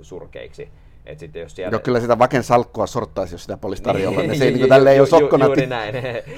[0.01, 0.69] surkeiksi.
[1.05, 1.75] Et sitten jos siellä...
[1.75, 4.21] Joo, kyllä sitä vaken salkkua sorttaisi, jos sitä olisi tarjolla.
[4.21, 5.45] niin se ei, niin kuin, tälleen ei ole sokkona.
[5.45, 5.95] Ju, juuri näin.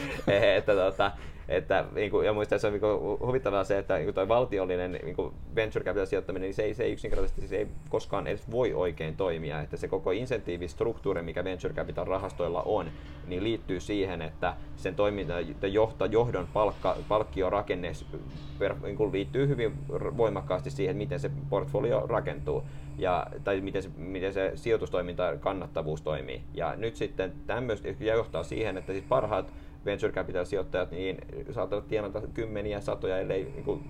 [0.58, 1.12] että, tota,
[1.50, 4.92] että, niin kuin, ja muista se on niin kuin, huvittavaa se, että niin tuo valtiollinen
[4.92, 8.52] niin kuin venture capital sijoittaminen, niin se ei, se ei yksinkertaisesti se ei koskaan edes
[8.52, 9.62] voi oikein toimia.
[9.62, 12.92] Että se koko insentiivistruktuuri, mikä venture capital rahastoilla on,
[13.28, 15.34] niin liittyy siihen, että sen toiminta,
[15.68, 17.92] johto, johdon palkka, palkkiorakenne
[18.84, 19.74] niin kuin liittyy hyvin
[20.18, 22.64] voimakkaasti siihen, miten se portfolio rakentuu
[22.98, 26.42] ja, tai miten se, miten se sijoitustoiminta kannattavuus toimii.
[26.54, 29.54] Ja nyt sitten tämmöistä johtaa siihen, että siis parhaat
[29.86, 31.18] venture capital sijoittajat niin
[31.52, 33.84] saattavat tienata kymmeniä, satoja, ellei niin kuin,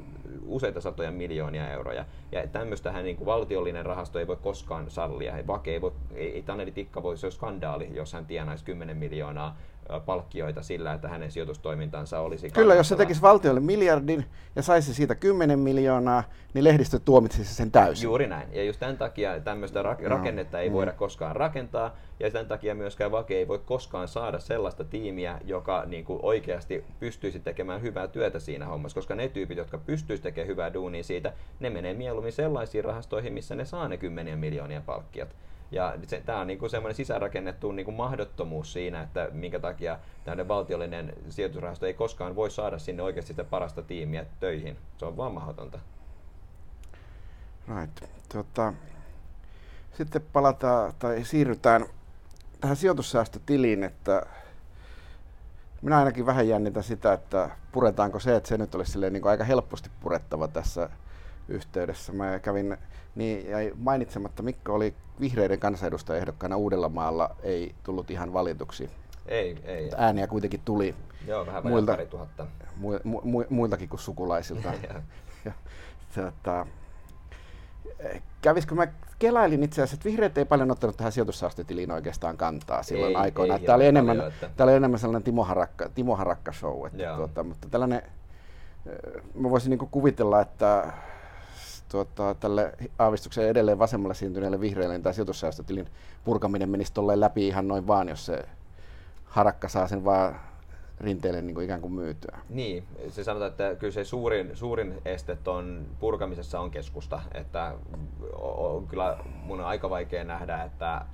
[0.45, 2.05] useita satoja miljoonia euroja.
[2.31, 5.47] Ja tämmöistähän niin kuin valtiollinen rahasto ei voi koskaan sallia.
[5.47, 8.97] Vake ei, voi, ei, ei Taneli Tikka voi, se on skandaali, jos hän tienaisi 10
[8.97, 9.57] miljoonaa
[10.05, 14.25] palkkioita sillä, että hänen sijoitustoimintansa olisi Kyllä, jos se tekisi valtiolle miljardin
[14.55, 16.23] ja saisi siitä 10 miljoonaa,
[16.53, 18.03] niin lehdistö tuomitsisi sen täysin.
[18.03, 18.47] Juuri näin.
[18.53, 20.73] Ja just tämän takia tämmöistä rak- rakennetta ei no.
[20.75, 25.83] voida koskaan rakentaa, ja sen takia myöskään Vake ei voi koskaan saada sellaista tiimiä, joka
[25.85, 30.47] niin kuin oikeasti pystyisi tekemään hyvää työtä siinä hommassa, koska ne tyypit, jotka pystyisivät tekemään
[30.47, 35.35] hyvää duunia siitä, ne menee mieluummin sellaisiin rahastoihin, missä ne saa ne kymmenien miljoonia palkkiot.
[35.71, 39.99] Ja se, tämä on niin kuin semmoinen sisäänrakennettu niin kuin mahdottomuus siinä, että minkä takia
[40.23, 44.77] tämmöinen valtiollinen sijoitusrahasto ei koskaan voi saada sinne oikeasti sitä parasta tiimiä töihin.
[44.97, 45.79] Se on vaan mahdotonta.
[47.77, 48.03] Right.
[48.33, 48.73] Tota,
[49.97, 51.85] sitten palataan tai siirrytään
[52.61, 54.25] tähän sijoitussäästötiliin, että
[55.81, 59.43] minä ainakin vähän jännitän sitä, että puretaanko se, että se nyt olisi niin kuin aika
[59.43, 60.89] helposti purettava tässä
[61.49, 62.13] yhteydessä.
[62.13, 62.77] Mä kävin,
[63.15, 68.89] niin jäi mainitsematta, Mikko oli vihreiden kansanedustajaehdokkaana Uudellamaalla, ei tullut ihan valituksi.
[69.25, 69.91] Ei, ei.
[69.97, 70.95] Ääniä kuitenkin tuli
[71.27, 72.47] Joo, vähän muilta, tuhatta.
[72.75, 74.73] Mu, mu, mu, muiltakin kuin sukulaisilta.
[75.45, 75.51] ja,
[76.15, 76.65] tota,
[78.41, 78.87] kävisikö mä
[79.19, 83.53] kelailin itse asiassa, että vihreät ei paljon ottanut tähän sijoitussäästötiliin oikeastaan kantaa silloin ei, aikoina.
[83.53, 84.49] Ei, tämä, oli enemmän, paljon, että...
[84.57, 86.87] tämä oli enemmän sellainen Timo Harakka, Timo Harakka show.
[86.87, 88.01] Että tuota, mutta tällainen,
[89.33, 90.93] mä voisin niin kuvitella, että
[91.89, 95.87] tuota, tälle aavistuksen edelleen vasemmalle siirtyneelle vihreille niin tämä sijoitussäästötilin
[96.23, 98.45] purkaminen menisi tolleen läpi ihan noin vaan, jos se
[99.25, 100.39] harakka saa sen vaan
[100.99, 102.37] rinteelle niin kuin ikään kuin myytyä.
[102.49, 107.21] Niin, se sanotaan, että kyllä se suurin, suurin este on purkamisessa on keskusta.
[107.33, 107.73] Että
[108.41, 111.05] on kyllä mun on aika vaikea nähdä, että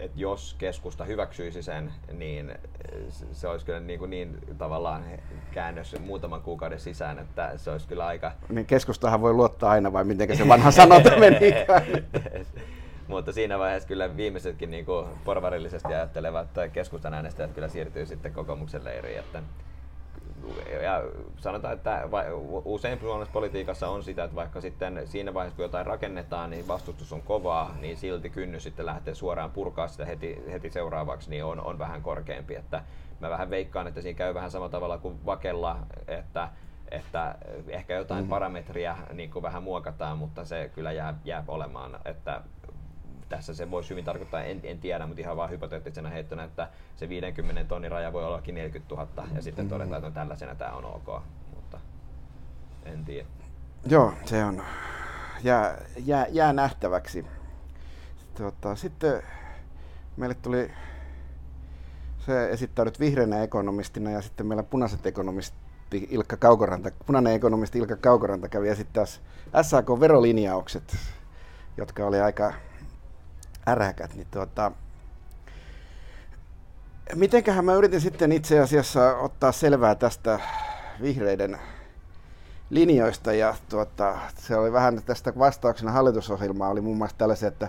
[0.00, 2.54] että jos keskusta hyväksyisi sen, niin
[3.32, 5.04] se olisi kyllä niin, kuin niin tavallaan
[5.52, 8.32] käännös muutaman kuukauden sisään, että se olisi kyllä aika...
[8.48, 11.54] Niin keskustahan voi luottaa aina vai miten se vanha sanonta meni?
[13.08, 18.84] Mutta siinä vaiheessa kyllä viimeisetkin niin kuin porvarillisesti ajattelevat keskustan äänestäjät kyllä siirtyy sitten kokoomuksen
[18.84, 19.18] leiriin.
[19.18, 19.42] Että
[20.82, 21.02] ja
[21.36, 22.08] sanotaan, että
[22.64, 27.12] usein suomalaisessa politiikassa on sitä, että vaikka sitten siinä vaiheessa, kun jotain rakennetaan, niin vastustus
[27.12, 31.60] on kovaa, niin silti kynnys sitten lähtee suoraan purkaa sitä heti, heti seuraavaksi, niin on,
[31.60, 32.54] on vähän korkeampi.
[32.54, 32.82] Että
[33.20, 35.78] mä vähän veikkaan, että siinä käy vähän samalla tavalla kuin Vakella,
[36.08, 36.48] että
[36.90, 37.34] että
[37.68, 38.28] ehkä jotain mm.
[38.28, 42.40] parametria niin kuin vähän muokataan, mutta se kyllä jää, jää olemaan, että
[43.28, 47.08] tässä se voisi hyvin tarkoittaa, en, en tiedä, mutta ihan vaan hypoteettisena heittona, että se
[47.08, 49.68] 50 tonnin raja voi ollakin 40 000 ja sitten mm.
[49.68, 51.22] todetaan, että no, tällaisena tämä on ok,
[51.54, 51.80] mutta
[52.84, 53.28] en tiedä.
[53.86, 54.62] Joo, se on,
[55.42, 57.26] jää, jää, jää nähtäväksi.
[58.34, 59.22] Tota, sitten
[60.16, 60.70] meille tuli
[62.18, 65.56] se esittäydyt vihreänä ekonomistina ja sitten meillä punaiset ekonomisti
[66.10, 69.04] Ilkka Kaukoranta, punainen ekonomisti Ilkka Kaukoranta kävi esittää
[69.62, 70.96] SAK-verolinjaukset,
[71.76, 72.52] jotka oli aika
[73.68, 74.14] äräkät.
[74.14, 74.72] Niin tuota,
[77.14, 80.40] mitenköhän mä yritin sitten itse asiassa ottaa selvää tästä
[81.02, 81.58] vihreiden
[82.70, 87.68] linjoista ja tuota, se oli vähän tästä vastauksena hallitusohjelmaa oli muun muassa tällaisia, että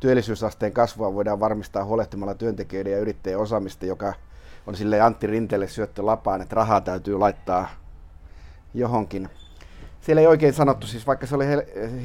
[0.00, 4.12] työllisyysasteen kasvua voidaan varmistaa huolehtimalla työntekijöiden ja yrittäjien osaamista, joka
[4.66, 7.68] on sille Antti Rinteelle syöttö lapaan, että rahaa täytyy laittaa
[8.74, 9.30] johonkin.
[10.00, 11.46] Siellä ei oikein sanottu, siis vaikka se oli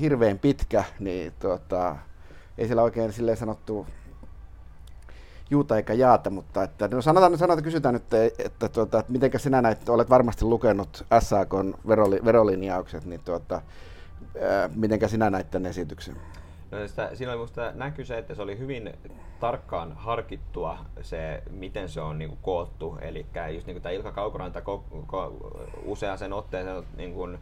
[0.02, 1.96] hirveän pitkä, niin tuota,
[2.60, 3.88] ei siellä oikein silleen sanottu
[5.50, 9.62] juuta eikä jaata, mutta että, no sanotaan, sanotaan, kysytään nyt, että, tuota, että miten sinä
[9.62, 11.54] näit, olet varmasti lukenut SAK
[11.88, 13.62] veroli, verolinjaukset, niin tuota,
[14.76, 16.16] mitenkä sinä näit tämän esityksen?
[16.72, 18.94] No, sitä, siinä oli minusta näkyy se, että se oli hyvin
[19.40, 22.98] tarkkaan harkittua se, miten se on niin kuin, koottu.
[23.02, 25.34] Eli just niin kuin tämä Ilka Kaukoranta ko, ko,
[25.86, 27.40] usean sen otteeseen niin kuin,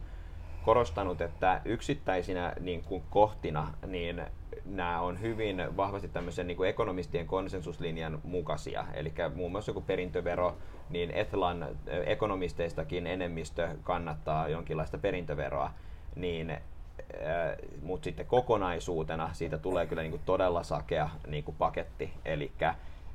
[0.64, 4.22] korostanut, että yksittäisinä niin kuin, kohtina niin
[4.64, 8.84] nämä on hyvin vahvasti tämmöisen niin kuin ekonomistien konsensuslinjan mukaisia.
[8.94, 10.56] Eli muun muassa joku perintövero,
[10.90, 11.66] niin Etlan
[12.06, 15.70] ekonomisteistakin enemmistö kannattaa jonkinlaista perintöveroa.
[16.16, 16.58] Niin
[17.82, 22.12] mutta sitten kokonaisuutena siitä tulee kyllä niin kuin todella sakea niin kuin paketti.
[22.24, 22.52] Eli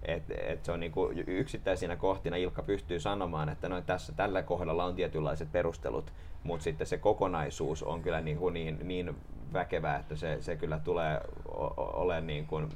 [0.05, 4.43] et, et se on niin kuin yksittäisinä kohtina Ilkka pystyy sanomaan, että no, tässä tällä
[4.43, 6.13] kohdalla on tietynlaiset perustelut,
[6.43, 9.15] mutta sitten se kokonaisuus on kyllä niin, kuin niin, niin
[9.53, 11.21] väkevää, että se, se kyllä tulee
[11.77, 12.69] olemaan niin kuin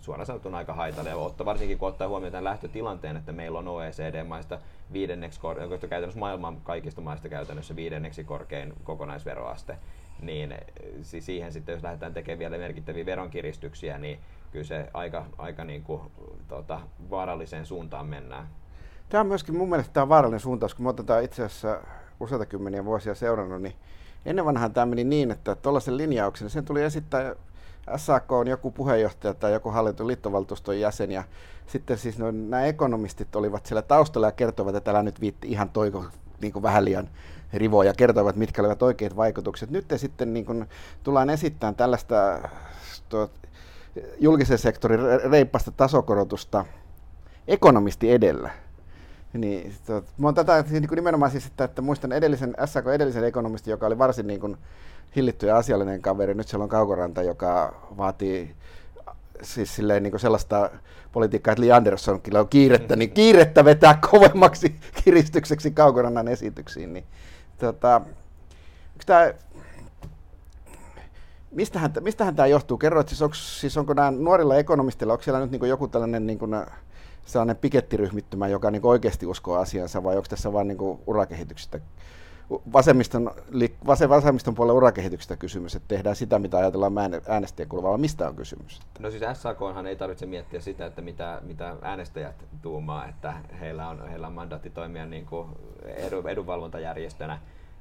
[0.00, 4.58] suoraan sanottuna aika haitallinen, varsinkin kun ottaa huomioon tämän lähtötilanteen, että meillä on OECD-maista
[4.92, 5.40] viidenneksi,
[5.88, 9.78] käytännössä maailman kaikista maista käytännössä viidenneksi korkein kokonaisveroaste,
[10.20, 10.54] niin
[11.02, 14.18] siihen sitten, jos lähdetään tekemään vielä merkittäviä veronkiristyksiä, niin
[14.56, 16.00] kyllä se aika, aika niin kuin,
[16.48, 18.48] tota, vaaralliseen suuntaan mennään.
[19.08, 21.80] Tämä on myöskin mun mielestä tämä vaarallinen suuntaus, kun me otetaan itse asiassa
[22.20, 23.74] useita kymmeniä vuosia seurannut, niin
[24.26, 27.34] ennen vanhaan tämä meni niin, että tuollaisen linjauksen sen tuli esittää
[27.96, 31.24] SAK on joku puheenjohtaja tai joku hallitun liittovaltuuston jäsen ja
[31.66, 35.70] sitten siis no, nämä ekonomistit olivat siellä taustalla ja kertovat, että älä nyt viitti ihan
[35.70, 36.04] toiko
[36.40, 37.08] niin kuin vähän liian
[37.52, 39.70] rivoja, kertoivat, mitkä olivat oikeat vaikutukset.
[39.70, 40.66] Nyt te sitten niin kuin,
[41.02, 42.48] tullaan esittämään tällaista
[43.08, 43.30] tuo,
[44.18, 46.64] julkisen sektorin reippasta tasokorotusta
[47.48, 48.50] ekonomisti edellä.
[49.32, 53.70] Niin, tuot, mä tätä niin kuin nimenomaan siis, että, että muistan edellisen, SAK edellisen ekonomisti,
[53.70, 54.56] joka oli varsin niin kuin,
[55.16, 56.34] hillitty ja asiallinen kaveri.
[56.34, 58.54] Nyt siellä on Kaukoranta, joka vaatii
[59.42, 60.70] siis silleen niin kuin sellaista
[61.12, 66.92] politiikkaa, että Li Anderssonkin on kiirettä, niin kiirettä vetää kovemmaksi kiristykseksi Kaukorannan esityksiin.
[66.92, 67.04] Niin,
[67.58, 68.00] tota,
[69.06, 69.32] tämä,
[71.56, 72.78] mistähän, mistähän tämä johtuu?
[72.78, 76.38] Kerroit, siis, onko, siis onko nämä nuorilla ekonomisteilla, onko siellä nyt niin joku tällainen niin
[76.38, 76.54] kuin,
[77.26, 81.80] sellainen pikettiryhmittymä, joka niin oikeasti uskoo asiansa, vai onko tässä vain niin urakehityksestä
[82.72, 83.30] vasemmiston,
[84.08, 86.92] vasemmiston puolella urakehityksestä kysymys, että tehdään sitä, mitä ajatellaan
[87.28, 88.80] äänestäjien kuuluvaa, mistä on kysymys?
[88.98, 94.08] No siis SAKhan ei tarvitse miettiä sitä, että mitä, mitä äänestäjät tuumaa, että heillä on,
[94.08, 95.48] heillä on mandaatti toimia niin kuin
[96.26, 97.38] edunvalvontajärjestönä,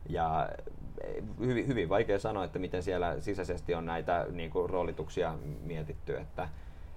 [0.10, 0.50] ja
[1.39, 6.50] hyvin, hyvin vaikea sanoa, että miten siellä sisäisesti on näitä niin kuin, roolituksia mietitty, että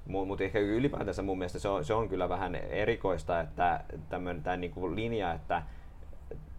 [0.06, 4.94] mutta ehkä ylipäätänsä mun mielestä se on, se on kyllä vähän erikoista, että tämmöinen niin
[4.94, 5.62] linja, että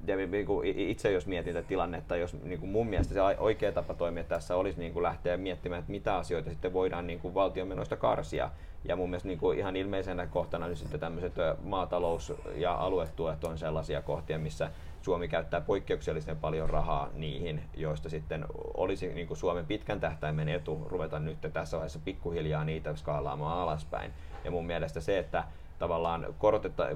[0.07, 3.71] ja niin kuin itse jos mietin tätä tilannetta, jos niin kuin mun mielestä se oikea
[3.71, 7.33] tapa toimia tässä olisi niin kuin lähteä miettimään, että mitä asioita sitten voidaan niin kuin
[7.33, 8.51] valtion menoista karsia.
[8.85, 11.33] Ja mun mielestä niin kuin ihan ilmeisenä kohtana nyt sitten tämmöiset
[11.63, 18.45] maatalous- ja aluetuet on sellaisia kohtia, missä Suomi käyttää poikkeuksellisen paljon rahaa niihin, joista sitten
[18.73, 24.11] olisi niin kuin Suomen pitkän tähtäimen etu ruveta nyt tässä vaiheessa pikkuhiljaa niitä skaalaamaan alaspäin.
[24.43, 25.43] Ja mun mielestä se, että
[25.79, 26.87] tavallaan korotetta,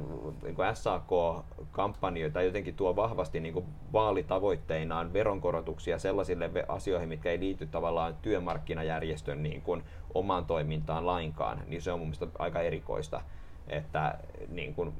[0.43, 7.65] niin kuin SAK-kampanjoita jotenkin tuo vahvasti niin kuin vaalitavoitteinaan veronkorotuksia sellaisille asioihin, mitkä ei liity
[7.67, 13.21] tavallaan työmarkkinajärjestön niin kuin omaan toimintaan lainkaan, niin se on mun mielestä aika erikoista.
[13.67, 14.93] Että niin kuin,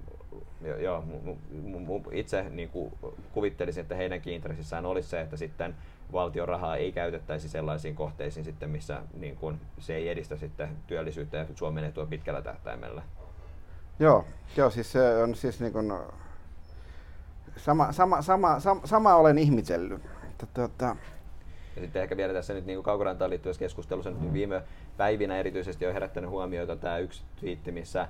[0.80, 1.04] joo,
[2.12, 2.94] itse niin kuin
[3.34, 5.76] kuvittelisin, että heidänkin intressissään olisi se, että sitten
[6.12, 11.38] valtion rahaa ei käytettäisi sellaisiin kohteisiin, sitten, missä niin kuin, se ei edistä sitten työllisyyttä
[11.38, 13.02] ja Suomen etua pitkällä tähtäimellä.
[14.00, 14.26] Joo,
[14.58, 15.94] joo siis se on siis niin kuin,
[17.58, 20.02] sama, sama, sama, sama, sama olen ihmetellyt.
[20.54, 20.96] Tota,
[21.76, 24.64] ja sitten ehkä vielä tässä nyt niin kaukorantaan liittyvässä keskustelussa niin viime
[24.98, 28.08] päivinä erityisesti on herättänyt huomiota tämä yksi twiitti, missä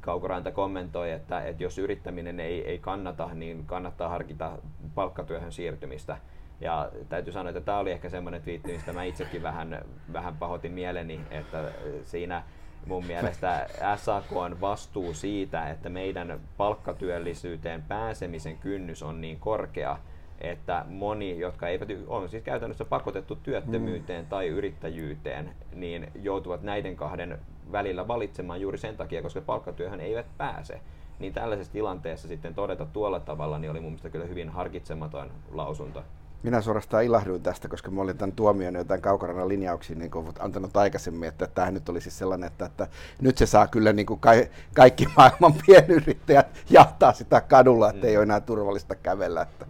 [0.00, 4.58] Kaukoranta kommentoi, että, että jos yrittäminen ei, ei kannata, niin kannattaa harkita
[4.94, 6.16] palkkatyöhön siirtymistä.
[6.60, 10.72] Ja täytyy sanoa, että tämä oli ehkä semmoinen twiitti, mistä mä itsekin vähän, vähän pahoitin
[10.72, 11.72] mieleni, että
[12.02, 12.42] siinä
[12.86, 19.98] mun mielestä SAK on vastuu siitä, että meidän palkkatyöllisyyteen pääsemisen kynnys on niin korkea,
[20.40, 24.28] että moni, jotka eivät on siis käytännössä pakotettu työttömyyteen mm.
[24.28, 27.38] tai yrittäjyyteen, niin joutuvat näiden kahden
[27.72, 30.80] välillä valitsemaan juuri sen takia, koska palkkatyöhön eivät pääse.
[31.18, 36.02] Niin tällaisessa tilanteessa sitten todeta tuolla tavalla, niin oli mun mielestä kyllä hyvin harkitsematon lausunto.
[36.42, 41.28] Minä suorastaan ilahduin tästä, koska mä olin tämän tuomion jotain kaukarana linjauksiin niin antanut aikaisemmin,
[41.28, 42.88] että tämä nyt oli siis sellainen, että, että
[43.20, 44.30] nyt se saa kyllä niin kuin ka-
[44.74, 48.08] kaikki maailman pienyrittäjät jahtaa sitä kadulla, että mm.
[48.08, 49.42] ei ole enää turvallista kävellä.
[49.42, 49.66] Että,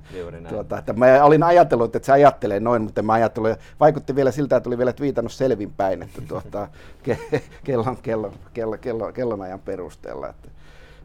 [0.49, 4.57] tuota, että mä olin ajatellut, että se ajattelee noin, mutta mä ajattelin, vaikutti vielä siltä,
[4.57, 6.69] että oli vielä viitannut selvinpäin, että tuota,
[7.09, 10.29] ke- kellon, kellon, kellon, kellon, kellonajan perusteella.
[10.29, 10.49] Että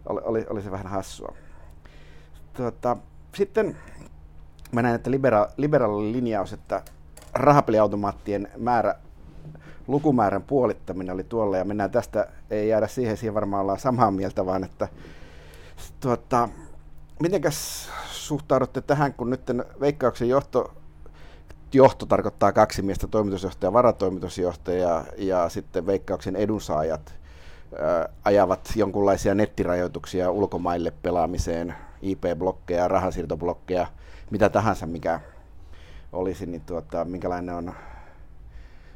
[0.06, 1.34] oli, oli, oli se vähän hassua.
[2.54, 2.98] Tuota,
[3.36, 3.78] sitten
[4.72, 6.84] mä näen, että libera- liberaali linjaus, että
[7.34, 8.96] rahapeliautomaattien määrä,
[9.88, 14.46] lukumäärän puolittaminen oli tuolla ja mennään tästä, ei jäädä siihen, siihen varmaan ollaan samaa mieltä,
[14.46, 14.88] vaan että
[16.00, 16.50] tuota,
[17.20, 19.42] mitenkäs suhtaudutte tähän, kun nyt
[19.80, 20.74] veikkauksen johto,
[21.74, 27.21] johto tarkoittaa kaksi miestä, toimitusjohtaja, varatoimitusjohtaja ja, sitten veikkauksen edunsaajat
[28.24, 33.88] ajavat jonkunlaisia nettirajoituksia ulkomaille pelaamiseen, IP-blokkeja, rahansiirtoblokkeja,
[34.32, 35.20] mitä tahansa, mikä
[36.14, 37.74] olisi, niin tuota, minkälainen on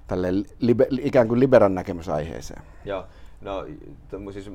[0.07, 0.27] tälle
[0.59, 2.61] libe, ikään kuin liberan näkemys aiheeseen.
[2.85, 3.05] Joo,
[3.41, 3.65] no
[4.31, 4.51] siis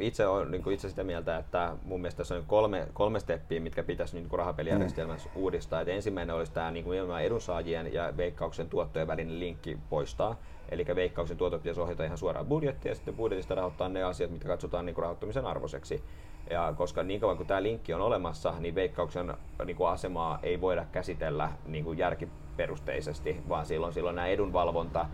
[0.00, 3.82] itse olen niin itse sitä mieltä, että mun mielestä tässä on kolme, kolme steppiä, mitkä
[3.82, 5.40] pitäisi niin rahapelijärjestelmässä mm.
[5.40, 5.80] uudistaa.
[5.80, 10.36] Et ensimmäinen olisi tämä niin kuin edunsaajien ja veikkauksen tuottojen välinen linkki poistaa.
[10.68, 14.48] Eli veikkauksen tuotot pitäisi ohjata ihan suoraan budjettiin ja sitten budjetista rahoittaa ne asiat, mitkä
[14.48, 16.04] katsotaan niin rahoittamisen arvoiseksi.
[16.50, 20.60] Ja koska niin kauan kuin tämä linkki on olemassa, niin veikkauksen niin kuin asemaa ei
[20.60, 25.06] voida käsitellä niin kuin järkiperusteisesti, vaan silloin, silloin nämä edunvalvonta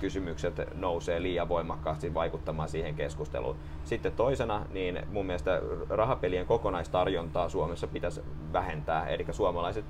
[0.00, 3.56] kysymykset nousee liian voimakkaasti vaikuttamaan siihen keskusteluun.
[3.84, 8.20] Sitten toisena, niin mun mielestä rahapelien kokonaistarjontaa Suomessa pitäisi
[8.52, 9.84] vähentää, eli suomalaiset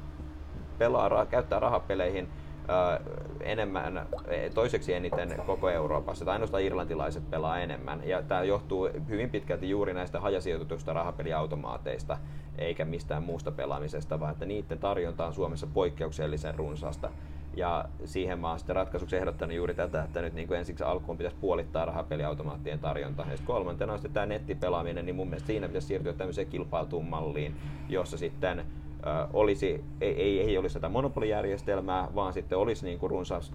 [0.79, 2.29] pelaa, käyttää rahapeleihin
[3.41, 8.09] enemmän, e, toiseksi eniten koko Euroopassa, tai ainoastaan irlantilaiset pelaa enemmän.
[8.09, 12.19] Ja tämä johtuu hyvin pitkälti juuri näistä hajasijoitetuista rahapeliautomaateista,
[12.59, 17.11] eikä mistään muusta pelaamisesta, vaan että niiden tarjonta on Suomessa poikkeuksellisen runsasta.
[17.57, 21.19] Ja siihen mä oon sitten ratkaisuksi ehdottanut juuri tätä, että nyt niin kuin ensiksi alkuun
[21.19, 23.27] pitäisi puolittaa rahapeliautomaattien tarjonta.
[23.31, 27.57] Ja kolmantena on sitten tämä nettipelaaminen, niin mun mielestä siinä pitäisi siirtyä tämmöiseen kilpailtuun malliin,
[27.89, 28.65] jossa sitten
[29.33, 33.53] olisi, ei, ei, ei olisi tätä monopolijärjestelmää, vaan sitten olisi niin kuin runsaas,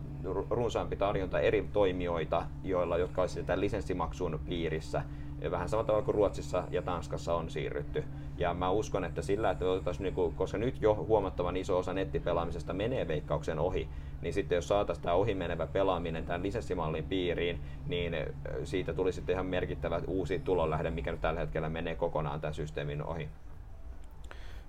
[0.50, 5.04] runsaampi tarjonta eri toimijoita, joilla, jotka olisivat tämän lisenssimaksun piirissä.
[5.42, 8.04] Ja vähän samalla tavalla kuin Ruotsissa ja Tanskassa on siirrytty.
[8.38, 11.94] Ja mä uskon, että sillä, että otettaisiin, niin kuin, koska nyt jo huomattavan iso osa
[11.94, 13.90] nettipelaamisesta menee veikkauksen ohi,
[14.22, 18.16] niin sitten jos saataisiin tämä ohimenevä pelaaminen tämän lisenssimallin piiriin, niin
[18.64, 23.04] siitä tulisi sitten ihan merkittävä uusi tulonlähde, mikä nyt tällä hetkellä menee kokonaan tämän systeemin
[23.04, 23.30] ohi.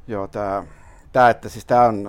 [0.09, 0.65] Joo, tämä,
[1.13, 2.09] tämä että siis tämä on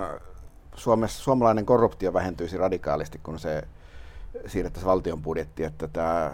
[0.75, 3.63] Suomessa, suomalainen korruptio vähentyisi radikaalisti, kun se
[4.47, 6.33] siirrettäisiin valtion budjetti, että tämä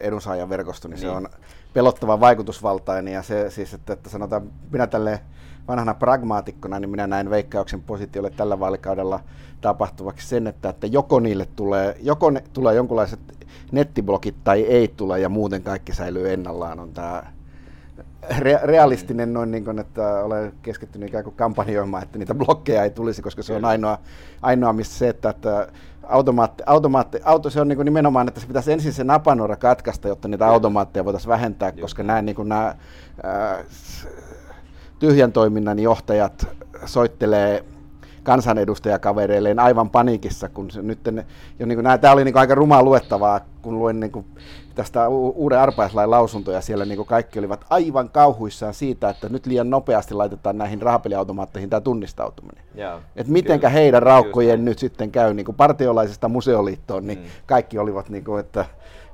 [0.00, 1.00] edunsaajan verkosto, niin, niin.
[1.00, 1.28] se on
[1.72, 5.20] pelottava vaikutusvaltainen ja se siis, että, että sanotaan, minä tälle
[5.68, 9.20] vanhana pragmaatikkona, niin minä näen veikkauksen positiolle tällä vaalikaudella
[9.60, 13.20] tapahtuvaksi sen, että, että joko niille tulee, joko ne, tulee jonkunlaiset
[13.72, 17.22] nettiblokit tai ei tule ja muuten kaikki säilyy ennallaan, on tämä
[18.28, 22.90] re- realistinen noin, niin kuin, että olen keskittynyt ikään kuin kampanjoimaan, että niitä blokkeja ei
[22.90, 23.98] tulisi, koska se on ainoa,
[24.42, 25.68] ainoa missä se, että, että
[26.02, 30.08] automaatti, automaatti, auto, se on niin kuin nimenomaan, että se pitäisi ensin se napanuora katkaista,
[30.08, 32.74] jotta niitä automaatteja voitaisiin vähentää, koska nämä, niin kuin nämä
[33.22, 33.64] ää,
[34.98, 36.46] tyhjän toiminnan johtajat
[36.84, 37.64] soittelee
[38.22, 40.98] kansanedustajakavereilleen aivan paniikissa, kun se nyt
[41.58, 44.26] jo niin kuin, tämä oli niin kuin aika rumaa luettavaa, kun luin niin kuin
[44.74, 49.70] tästä uuden arpaislain lausuntoja, siellä niin kuin kaikki olivat aivan kauhuissaan siitä, että nyt liian
[49.70, 52.64] nopeasti laitetaan näihin rahapeliautomaatteihin tämä tunnistautuminen.
[52.76, 53.00] Yeah.
[53.16, 57.24] että mitenkä kyllä, heidän raukkojen nyt sitten käy niin kuin partiolaisesta museoliittoon, niin mm.
[57.46, 58.64] kaikki olivat niin kuin, että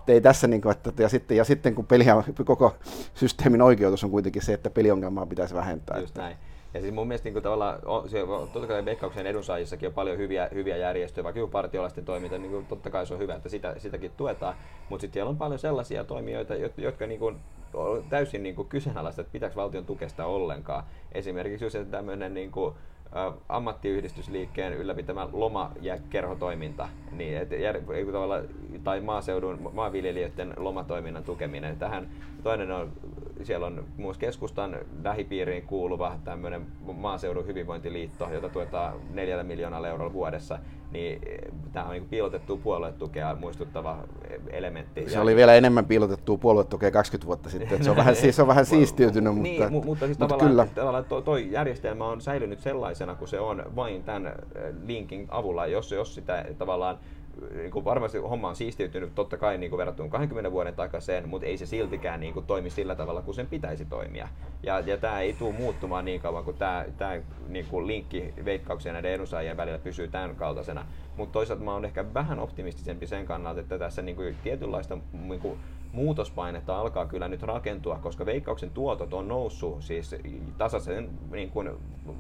[0.09, 2.05] ei tässä, niin kuin, että, ja, sitten, ja sitten kun peli,
[2.45, 2.75] koko
[3.15, 5.99] systeemin oikeutus on kuitenkin se, että peliongelmaa pitäisi vähentää.
[5.99, 6.37] Just näin.
[6.77, 8.19] Ja siis mun mielestä niin tavallaan, on, se,
[8.53, 12.67] totta kai Veikkauksen edunsaajissakin on paljon hyviä, hyviä järjestöjä, vaikka joku partiolaisten toiminta, niin kuin,
[12.67, 14.55] totta kai se on hyvä, että sitä, sitäkin tuetaan.
[14.89, 17.37] Mutta sitten siellä on paljon sellaisia toimijoita, jotka niin kuin,
[17.75, 20.85] on täysin niin kuin, kyseenalaista, että pitääkö valtion tukesta ollenkaan.
[21.13, 22.75] Esimerkiksi jos tämmöinen niin kuin,
[23.49, 27.49] ammattiyhdistysliikkeen ylläpitämä loma- ja kerhotoiminta niin, et,
[28.85, 31.77] tai maaseudun maanviljelijöiden lomatoiminnan tukeminen.
[31.77, 32.09] Tähän
[32.43, 32.93] toinen on,
[33.43, 40.59] siellä on myös keskustan lähipiiriin kuuluva tämmöinen maaseudun hyvinvointiliitto, jota tuetaan neljällä miljoonalla eurolla vuodessa
[40.97, 41.21] niin
[41.73, 43.99] tämä on niin piilotettua puoluetukea muistuttava
[44.51, 45.11] elementti.
[45.11, 48.67] Se oli vielä enemmän piilotettua puoluetukea 20 vuotta sitten, se on vähän, siis on vähän
[48.77, 49.35] siistiytynyt.
[49.35, 50.81] Niin, mutta, mutta, mutta, siis mutta tavallaan, kyllä.
[50.81, 54.33] tavallaan tuo, tuo järjestelmä on säilynyt sellaisena kuin se on vain tämän
[54.87, 56.99] linkin avulla, jos, jos sitä tavallaan
[57.55, 61.47] niin kuin varmasti homma on siistiytynyt totta kai niin kuin verrattuna 20 vuoden takaiseen, mutta
[61.47, 64.29] ei se siltikään niin kuin toimi sillä tavalla kuin sen pitäisi toimia.
[64.63, 68.93] Ja, ja tämä ei tule muuttumaan niin kauan kuin tämä, tämä niin kuin linkki veikkauksia
[68.93, 70.87] näiden edunsaajien välillä pysyy tämän kaltaisena.
[71.17, 75.41] Mutta toisaalta mä oon ehkä vähän optimistisempi sen kannalta, että tässä niin kuin tietynlaista niin
[75.41, 75.59] kuin
[75.93, 80.17] muutospainetta alkaa kyllä nyt rakentua, koska veikkauksen tuotot on noussut siis
[80.59, 81.71] tasaisen niin kuin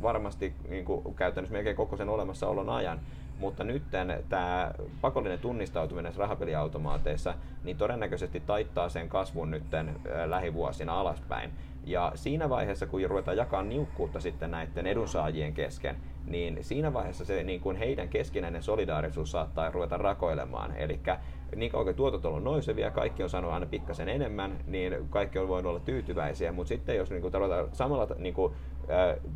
[0.03, 3.01] varmasti niin kuin käytännössä melkein koko sen olemassaolon ajan
[3.39, 3.82] mutta nyt
[4.28, 4.70] tämä
[5.01, 7.34] pakollinen tunnistautuminen rahapeliautomaateissa
[7.64, 9.64] niin todennäköisesti taittaa sen kasvun nyt
[10.26, 11.51] lähivuosina alaspäin.
[11.84, 17.43] Ja siinä vaiheessa, kun ruvetaan jakaa niukkuutta sitten näiden edunsaajien kesken, niin siinä vaiheessa se
[17.43, 20.76] niin kuin heidän keskinäinen solidaarisuus saattaa ruveta rakoilemaan.
[20.76, 21.01] Eli
[21.57, 25.39] niin kauan kuin tuotot on ollut nousevia, kaikki on saanut aina pikkasen enemmän, niin kaikki
[25.39, 27.32] on voinut olla tyytyväisiä, mutta sitten jos niin kuin,
[27.72, 28.53] samalla niin kuin,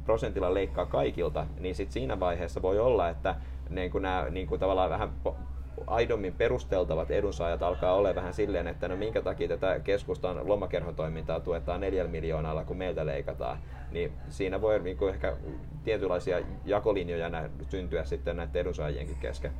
[0.04, 3.34] prosentilla leikkaa kaikilta, niin sitten siinä vaiheessa voi olla, että
[3.70, 5.10] niin nämä niin kuin tavallaan vähän
[5.86, 11.80] aidommin perusteltavat edunsaajat alkaa olla vähän silleen, että no minkä takia tätä keskustan lomakerhotoimintaa tuetaan
[11.80, 13.58] neljällä miljoonalla, kun meiltä leikataan.
[13.90, 15.36] Niin siinä voi niin kuin ehkä
[15.84, 19.52] tietynlaisia jakolinjoja syntyä sitten näiden edunsaajienkin kesken.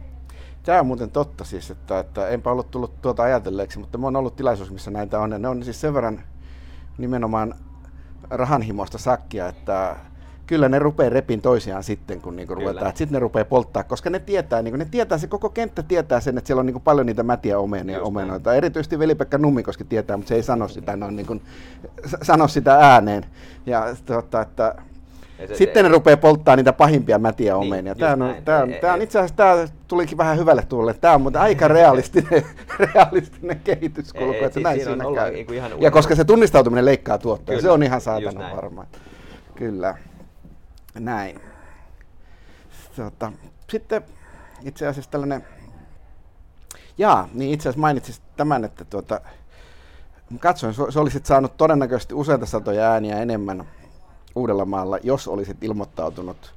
[0.63, 4.37] Tämä on muuten totta siis, että, että enpä ollut tullut tuota ajatelleeksi, mutta on ollut
[4.37, 5.33] tilaisuus, missä näitä on.
[5.33, 6.23] Ja ne on siis sen verran
[6.99, 7.55] nimenomaan
[8.31, 9.97] rahanhimoista sakkia, että
[10.47, 12.97] kyllä ne rupeaa repin toisiaan sitten, kun niinku ruvetaan.
[12.97, 16.39] Sitten ne rupeaa polttaa, koska ne tietää, niinku, ne tietää, se koko kenttä tietää sen,
[16.39, 18.51] että siellä on niinku paljon niitä mätiä omenia, Just omenoita.
[18.51, 18.57] Näin.
[18.57, 21.43] Erityisesti Veli-Pekka Nummikoski tietää, mutta se ei sano sitä, no, niinku,
[22.23, 23.27] sano sitä ääneen.
[23.67, 24.75] Ja, tota, että,
[25.49, 27.95] se, sitten ne rupeaa polttaa niitä pahimpia mätiä niin, omenia.
[27.95, 30.95] Tämä on, tämä on, tämä on itse asiassa, tämä tulikin vähän hyvälle tuulle.
[30.95, 32.47] Tämä on mutta aika realistinen,
[32.95, 35.33] realistinen kehityskulku, että siis näin siinä käy.
[35.33, 38.87] Niin ihan ja koska se tunnistautuminen leikkaa tuottoja, se on ihan saatana varma.
[39.55, 39.95] Kyllä.
[40.95, 41.41] Näin.
[42.97, 43.33] Tota,
[43.71, 44.03] sitten
[44.63, 45.45] itse asiassa tällainen,
[46.99, 49.21] jaa, niin itse asiassa mainitsin tämän, että tuota,
[50.39, 53.65] katsoin, se olisit saanut todennäköisesti useita satoja ääniä enemmän
[54.35, 56.55] Uudellamaalla, jos olisit ilmoittautunut,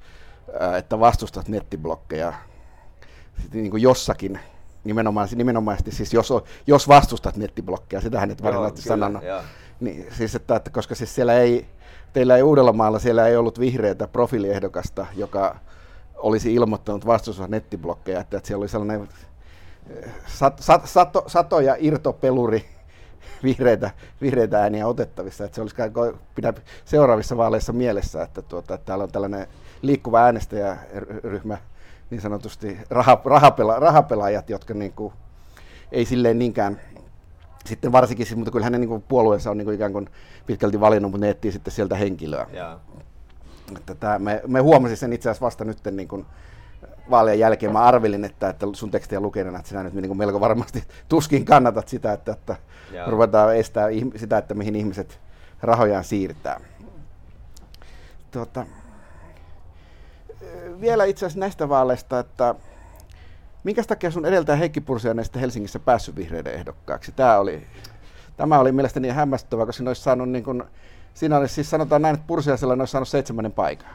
[0.77, 2.33] että vastustat nettiblokkeja
[3.53, 4.39] niin kuin jossakin
[4.83, 6.33] nimenomaan, nimenomaisesti siis jos,
[6.67, 9.23] jos vastustat nettiblokkeja, sitähän nyt varsinaisesti sanonut.
[9.79, 11.65] Niin, siis että, että, koska siis siellä ei,
[12.13, 15.55] teillä ei Uudellamaalla, siellä ei ollut vihreätä profiiliehdokasta, joka
[16.15, 19.09] olisi ilmoittanut vastustus nettiblokkeja, että, että siellä oli sellainen
[20.27, 22.72] sat, sat, sato, satoja irtopeluri
[23.43, 25.45] vihreitä, vihreitä ääniä otettavissa.
[25.45, 25.75] Että se olisi
[26.35, 26.53] pidä
[26.85, 29.47] seuraavissa vaaleissa mielessä, että, tuota, että täällä on tällainen
[29.81, 31.57] liikkuva äänestäjäryhmä,
[32.09, 35.13] niin sanotusti raha, rahapela, rahapelaajat, jotka niin kuin,
[35.91, 36.81] ei silleen niinkään
[37.65, 40.09] sitten varsinkin, siis, mutta kyllä hänen niin puolueensa on niin kuin ikään kuin
[40.45, 42.47] pitkälti valinnut, mutta ne etsii sitten sieltä henkilöä.
[42.53, 42.79] Yeah.
[43.77, 46.25] Että tämä, me, me huomasin sen itse asiassa vasta nyt niin kuin
[47.09, 47.73] vaalien jälkeen.
[47.73, 51.87] Mä arvelin, että, että sun tekstiä lukeneena, että sinä nyt niin melko varmasti tuskin kannatat
[51.87, 52.55] sitä, että, että
[53.07, 55.19] ruvetaan estää sitä, että mihin ihmiset
[55.61, 56.59] rahojaan siirtää.
[58.31, 58.65] Tuota,
[60.81, 62.55] vielä itse asiassa näistä vaaleista, että
[63.63, 67.11] Minkä takia sun edeltäjä Heikki Pursiainen sitten Helsingissä päässyt vihreiden ehdokkaaksi?
[67.11, 67.67] Tämä oli,
[68.37, 70.63] tämä oli mielestäni hämmästyttävää, koska olisi saanut niin kuin,
[71.13, 73.89] siinä olisi siis sanotaan näin, että Pursiaisella olisi saanut seitsemännen paikan.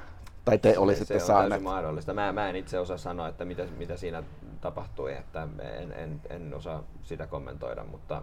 [0.49, 2.15] Tai te olisitte se, se on mahdollista.
[2.15, 4.23] Mä, mä en itse osaa sanoa, että mitä, mitä siinä
[4.61, 8.23] tapahtui, että en, en, en osaa sitä kommentoida, mutta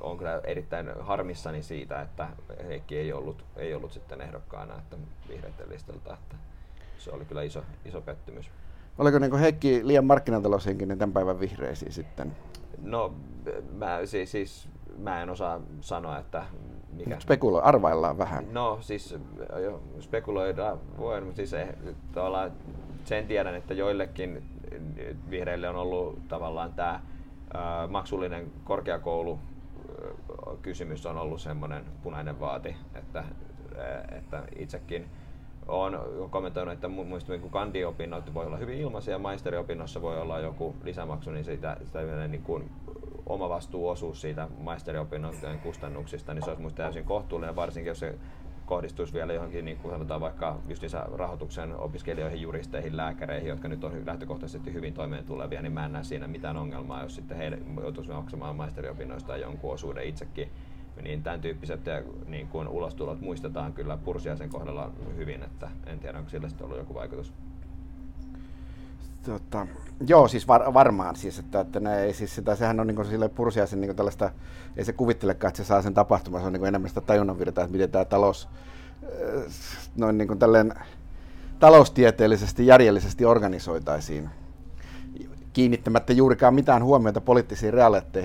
[0.00, 2.28] on kyllä erittäin harmissani siitä, että
[2.68, 4.96] Heikki ei ollut, ei ollut sitten ehdokkaana että
[5.28, 6.14] vihreiden listalta.
[6.14, 6.36] Että
[6.98, 8.50] se oli kyllä iso, iso pettymys.
[8.98, 12.36] Oliko niin Heikki liian markkinataloushenkinen tämän päivän vihreisiin sitten?
[12.82, 13.14] No,
[13.72, 14.68] mä, siis, siis,
[14.98, 16.44] mä en osaa sanoa, että
[16.92, 17.20] mikä...
[17.20, 18.46] Spekuloi, arvaillaan vähän.
[18.52, 19.16] No siis
[19.62, 21.68] jo, spekuloida voi, mutta siis eh,
[23.04, 24.42] sen tiedän, että joillekin
[25.30, 27.00] vihreille on ollut tavallaan tämä
[27.88, 29.38] maksullinen korkeakoulu
[30.62, 33.24] kysymys on ollut semmoinen punainen vaati, että,
[34.18, 35.06] että itsekin
[35.68, 40.74] on kommentoinut, että muista niin kandiopinnot voi olla hyvin ilmaisia ja maisteriopinnossa voi olla joku
[40.84, 42.70] lisämaksu, niin sitä, sitä niin kuin
[43.26, 48.18] oma vastuuosuus siitä maisteriopinnon kustannuksista, niin se olisi minusta täysin kohtuullinen, varsinkin jos se
[48.66, 50.82] kohdistuisi vielä johonkin, niin kuin sanotaan vaikka just
[51.14, 56.04] rahoituksen opiskelijoihin, juristeihin, lääkäreihin, jotka nyt on lähtökohtaisesti hyvin toimeen tulevia, niin mä en näe
[56.04, 60.50] siinä mitään ongelmaa, jos sitten he joutuisivat maksamaan maisteriopinnoista jonkun osuuden itsekin.
[61.02, 61.80] Niin tämän tyyppiset
[62.26, 66.78] niin kuin ulostulot muistetaan kyllä Pursiaisen kohdalla hyvin, että en tiedä, onko sillä sitten ollut
[66.78, 67.32] joku vaikutus.
[69.24, 69.66] Tota,
[70.06, 71.16] joo, siis var, varmaan.
[71.16, 74.30] Siis, että, että ne, siis sitä, sehän on niin sille pursiaisen niin tällaista,
[74.76, 77.72] ei se kuvittelekaan, että se saa sen tapahtumaan, se on niin enemmän sitä tajunnanvirtaa, että
[77.72, 78.48] miten tämä talous
[79.02, 79.52] äh,
[79.96, 80.74] noin niin tälleen,
[81.58, 84.30] taloustieteellisesti, järjellisesti organisoitaisiin
[85.54, 87.74] kiinnittämättä juurikaan mitään huomiota poliittisiin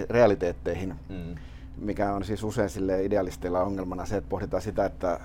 [0.10, 1.36] realiteetteihin, mm.
[1.78, 5.20] mikä on siis usein sille idealisteilla ongelmana se, että pohditaan sitä, että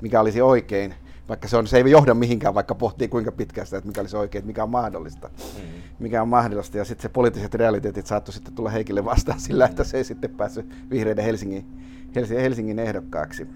[0.00, 0.94] mikä olisi oikein,
[1.28, 4.16] vaikka se, on, se ei johda mihinkään, vaikka pohtii kuinka pitkään sitä, että mikä olisi
[4.16, 5.28] oikein, mikä on mahdollista.
[5.28, 5.62] Mm.
[5.98, 6.78] Mikä on mahdollista.
[6.78, 10.30] Ja sitten se poliittiset realiteetit saattoi sitten tulla Heikille vastaan sillä, että se ei sitten
[10.30, 11.66] päässyt vihreiden Helsingin,
[12.14, 13.44] Helsingin, Helsingin ehdokkaaksi.
[13.44, 13.50] Mm.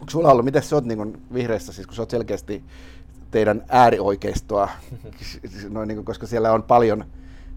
[0.00, 2.64] Onko sulla ollut, miten sä oot niin vihreissä, siis kun sä oot selkeästi
[3.30, 4.68] teidän äärioikeistoa,
[5.68, 7.04] noin niin kuin, koska siellä on paljon,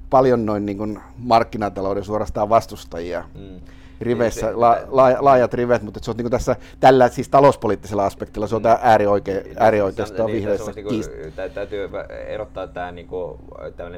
[0.09, 3.23] paljon noin niin kuin markkinatalouden suorastaan vastustajia.
[3.35, 3.59] Mm
[4.01, 8.47] riveissä, niin, la, la, laajat rivet, mutta se on niin tässä tällä siis talouspoliittisella aspektilla,
[8.47, 10.71] se on tämä äärioike, niin, äärioikeisto niin, vihreissä.
[10.71, 11.89] Niin, niin, täytyy
[12.27, 13.39] erottaa tämä niin kuin,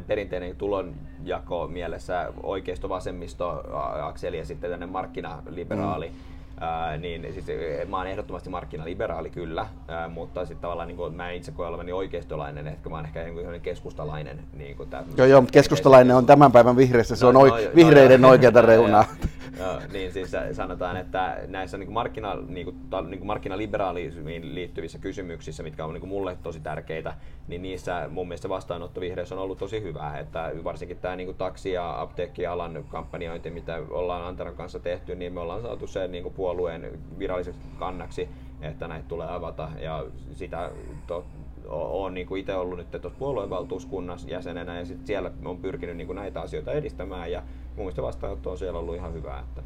[0.07, 6.09] perinteinen tulonjako mielessä oikeisto-vasemmisto-akseli ja sitten tänne markkinaliberaali.
[6.09, 7.45] Mm Ää, niin siis
[7.87, 11.91] mä oon ehdottomasti markkinaliberaali kyllä, ää, mutta sitten tavallaan niin kuin, mä itse koen olevani
[11.91, 14.39] oikeistolainen, ehkä mä oon ehkä niin keskustalainen.
[14.53, 17.71] Niin kuin joo, joo, mutta keskustalainen on tämän päivän vihreissä, se no, on no, oi,
[17.75, 19.05] vihreiden no, oikeata reunaa.
[19.59, 22.75] Joo, niin siis sanotaan, että näissä niin markkina, niin kuin,
[23.09, 27.13] niin kuin markkinaliberalismiin liittyvissä kysymyksissä, mitkä on niin kuin mulle tosi tärkeitä,
[27.47, 30.19] niin niissä mun mielestä vastaanotto vihreissä on ollut tosi hyvää.
[30.19, 35.33] Että varsinkin tämä niin kuin taksi- ja apteekkialan kampanjointi, mitä ollaan Antaran kanssa tehty, niin
[35.33, 38.29] me ollaan saatu se niin kuin puolueen viralliseksi kannaksi,
[38.61, 39.69] että näitä tulee avata.
[39.79, 40.71] Ja sitä
[41.07, 41.25] to,
[41.69, 46.07] olen niin kuin itse ollut nyt tuossa puoluevaltuuskunnassa jäsenenä ja sit siellä on pyrkinyt niin
[46.07, 49.39] kuin näitä asioita edistämään ja mun mielestä vastaanotto on siellä ollut ihan hyvää.
[49.39, 49.63] Että.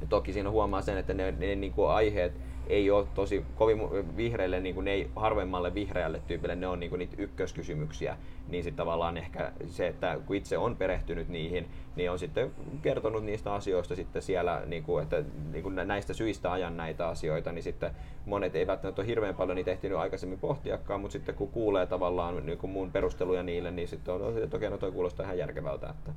[0.00, 2.32] Ja toki siinä huomaa sen, että ne, ne niin kuin aiheet,
[2.66, 3.80] ei ole tosi kovin
[4.16, 8.16] vihreille, niin kuin ne ei harvemmalle vihreälle tyypille, ne on niin kuin niitä ykköskysymyksiä,
[8.48, 12.50] niin sitten tavallaan ehkä se, että kun itse on perehtynyt niihin, niin on sitten
[12.82, 17.52] kertonut niistä asioista sitten siellä, niin kuin, että niin kuin näistä syistä ajan näitä asioita,
[17.52, 17.90] niin sitten
[18.26, 22.46] monet eivät välttämättä ole hirveän paljon niitä ehtinyt aikaisemmin pohtiakaan, mutta sitten kun kuulee tavallaan
[22.46, 25.90] niin kuin mun perusteluja niille, niin sitten on, että okei, no toi kuulostaa ihan järkevältä.
[25.90, 26.12] Että.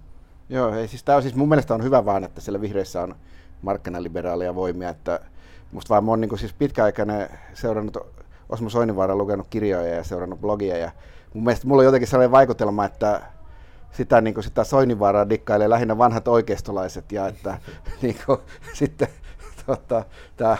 [0.49, 3.15] Joo, ei, siis, tää on, siis mun mielestä on hyvä vaan, että siellä vihreissä on
[3.61, 5.19] markkinaliberaalia voimia, että
[5.71, 7.97] musta vaan mä oon niin siis pitkäaikainen seurannut
[8.49, 10.91] Osmo Soininvaara lukenut kirjoja ja seurannut blogia ja
[11.33, 13.21] mun mielestä mulla on jotenkin sellainen vaikutelma, että
[13.91, 17.57] sitä, niin kuin sitä Soininvaaraa dikkailee lähinnä vanhat oikeistolaiset ja että
[18.01, 18.39] niin kuin,
[18.73, 19.07] sitten
[19.65, 20.05] tota,
[20.37, 20.57] tämä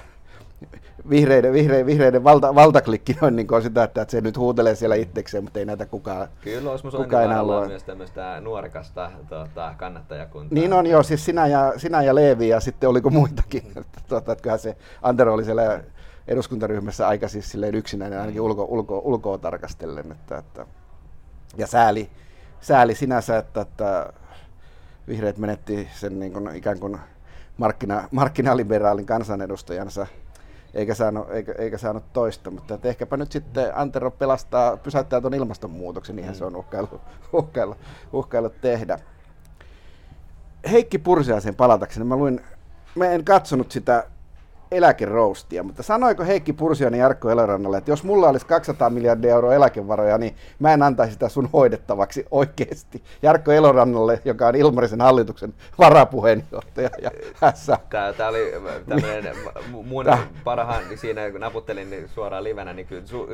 [1.10, 4.96] vihreiden, vihreiden, vihreiden valta, valtaklikki on, niin on sitä, että, että se nyt huutelee siellä
[4.96, 7.66] itsekseen, mutta ei näitä kukaan Kyllä, olisi kukaan enää luo.
[7.66, 10.56] myös tämmöistä nuorekasta tuota, kannattajakuntaa.
[10.56, 13.64] Niin on joo, siis sinä ja, sinä ja Leevi ja sitten oliko muitakin.
[14.10, 15.84] tuota, että kyllähän se Antero oli siellä
[16.28, 20.12] eduskuntaryhmässä aika siis silleen yksinäinen ainakin ulko, ulko, ulkoa tarkastellen.
[20.12, 20.66] Että, että,
[21.58, 22.10] ja sääli,
[22.62, 24.14] sääli sinänsä, että, että
[25.08, 26.98] vihreät menetti sen niin kuin, ikään kuin
[27.58, 30.08] markkina, markkinaliberaalin kansanedustajansa
[30.74, 35.34] eikä saanut, eikä, eikä saanut toista, mutta että ehkäpä nyt sitten Antero pelastaa, pysäyttää tuon
[35.34, 36.34] ilmastonmuutoksen, niin mm.
[36.34, 37.02] se on uhkailu,
[37.34, 37.76] uhkailu,
[38.14, 39.00] uhkailu tehdä.
[40.72, 42.42] Heikki Pursiaisen palatakseni, mä luin,
[42.96, 44.04] mä en katsonut sitä
[44.72, 49.54] eläkeroustia, mutta sanoiko Heikki Pursiainen ja Jarkko Elorannalle, että jos mulla olisi 200 miljardia euroa
[49.54, 53.04] eläkevaroja, niin mä en antaisi sitä sun hoidettavaksi oikeasti.
[53.22, 57.12] Jarkko Elorannalle, joka on Ilmarisen hallituksen varapuheenjohtaja ja
[57.42, 57.78] hässä.
[57.90, 58.54] Tämä, tämä oli
[58.90, 59.36] tämmöinen
[59.72, 60.06] mun
[60.44, 63.28] parhaan, niin siinä kun naputtelin niin suoraan livenä, niin kyllä su,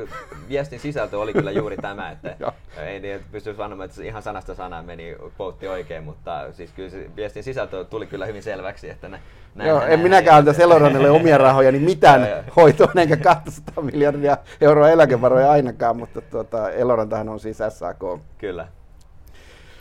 [0.48, 4.84] viestin sisältö oli kyllä juuri tämä, että ei niin, pysty sanomaan, että ihan sanasta sanaan
[4.84, 9.20] meni quote oikein, mutta siis kyllä se viestin sisältö tuli kyllä hyvin selväksi, että ne,
[9.56, 14.36] näin, Joo, näin, en minäkään antaisi Elorannille omia rahoja, niin mitään hoitoon enkä 200 miljardia
[14.60, 18.02] euroa eläkevaroja ainakaan, mutta tuota, Elorantahan on siis SAK.
[18.38, 18.68] Kyllä.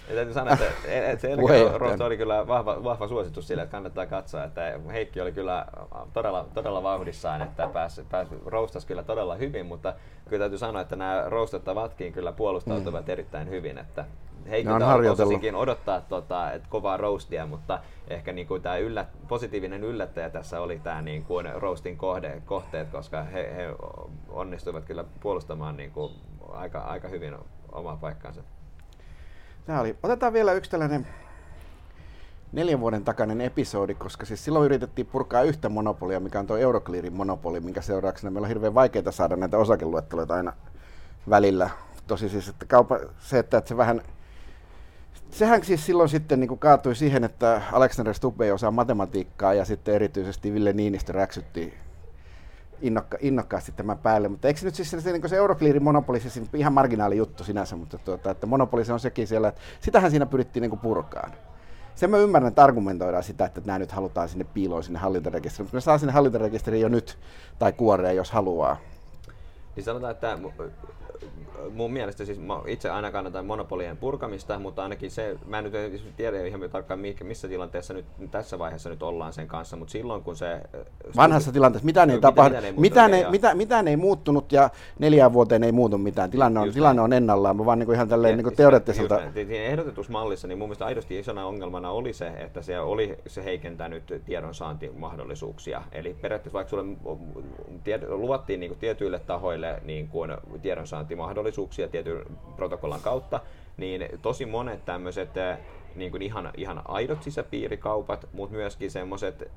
[0.09, 0.65] Ja täytyy sanoa, että,
[1.11, 4.43] että se eläkeroosta oli kyllä vahva, vahva suositus sille, että kannattaa katsoa.
[4.43, 5.65] Että Heikki oli kyllä
[6.13, 9.93] todella, todella vauhdissaan, että pääsi, pääsi roustas kyllä todella hyvin, mutta
[10.29, 13.11] kyllä täytyy sanoa, että nämä roustattavatkin kyllä puolustautuvat mm.
[13.11, 13.77] erittäin hyvin.
[13.77, 14.05] Että
[14.49, 20.29] Heikiltä osasikin odottaa tota, et kovaa roastia, mutta ehkä niin kuin tämä yllät, positiivinen yllättäjä
[20.29, 23.75] tässä oli tämä niin kuin roastin kohde, kohteet, koska he, he
[24.29, 26.13] onnistuivat kyllä puolustamaan niin kuin
[26.51, 27.35] aika, aika hyvin
[27.71, 28.41] omaa paikkaansa.
[29.65, 29.97] Tämä oli.
[30.03, 31.07] Otetaan vielä yksi tällainen
[32.51, 37.13] neljän vuoden takainen episodi, koska siis silloin yritettiin purkaa yhtä monopolia, mikä on tuo Euroclearin
[37.13, 40.53] monopoli, minkä seurauksena meillä on hirveän vaikeaa saada näitä osakeluetteloita aina
[41.29, 41.69] välillä.
[42.07, 44.01] Tosi siis, että kaupa, se, että, että se vähän
[45.29, 49.95] sehän siis silloin sitten niin kaatui siihen, että Alexander Stubb ei osaa matematiikkaa ja sitten
[49.95, 51.73] erityisesti Ville Niinistö räksytti
[52.81, 54.27] innokka, innokkaasti tämän päälle.
[54.27, 57.97] Mutta eikö nyt siis se, niin se Euroclearin monopoli, se ihan marginaali juttu sinänsä, mutta
[57.97, 61.31] tuota, että monopoli se on sekin siellä, että sitähän siinä pyrittiin niin purkaan.
[61.95, 65.77] Sen mä ymmärrän, että argumentoidaan sitä, että nämä nyt halutaan sinne piiloon sinne hallintarekisteriin, mutta
[65.77, 67.17] ne saa sinne hallintarekisteriin jo nyt
[67.59, 68.77] tai kuoreen, jos haluaa.
[69.75, 70.37] Niin sanotaan, että
[71.73, 76.15] mun mielestä siis mä itse aina kannatan monopolien purkamista, mutta ainakin se, mä en nyt
[76.17, 80.35] tiedä ihan tarkkaan missä tilanteessa nyt tässä vaiheessa nyt ollaan sen kanssa, mutta silloin kun
[80.35, 80.61] se...
[81.15, 85.63] Vanhassa tilanteessa mitään ei tapahdu, mitään, mitään, ei, mitä, mitään ei muuttunut ja neljään vuoteen
[85.63, 89.21] ei muutu mitään, tilanne on, tilanne on ennallaan, vaan niin kuin ihan tälleen niin teoreettiselta...
[89.49, 94.21] ehdotetussa mallissa niin mun mielestä aidosti isona ongelmana oli se, että se oli se heikentänyt
[94.25, 96.97] tiedonsaantimahdollisuuksia, eli periaatteessa vaikka sulle
[98.07, 102.25] luvattiin niin kuin tietyille tahoille niin kuin tiedonsaantimahdollisuuksia, mahdollisuuksia tietyn
[102.55, 103.39] protokollan kautta,
[103.77, 105.57] niin tosi monet tämmöiset eh,
[105.95, 108.91] niin kuin ihan, ihan aidot sisäpiirikaupat, mutta myöskin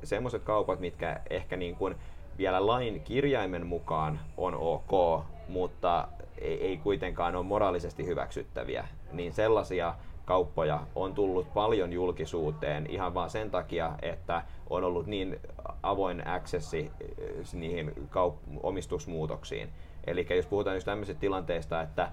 [0.02, 1.94] semmoiset kaupat, mitkä ehkä niin kuin
[2.38, 9.94] vielä lain kirjaimen mukaan on ok, mutta ei, ei kuitenkaan ole moraalisesti hyväksyttäviä, niin sellaisia
[10.24, 15.40] kauppoja on tullut paljon julkisuuteen ihan vain sen takia, että on ollut niin
[15.82, 19.68] avoin accessi eh, niihin kaup- omistusmuutoksiin.
[20.10, 22.10] Eli jos puhutaan just tämmöisistä tilanteista, että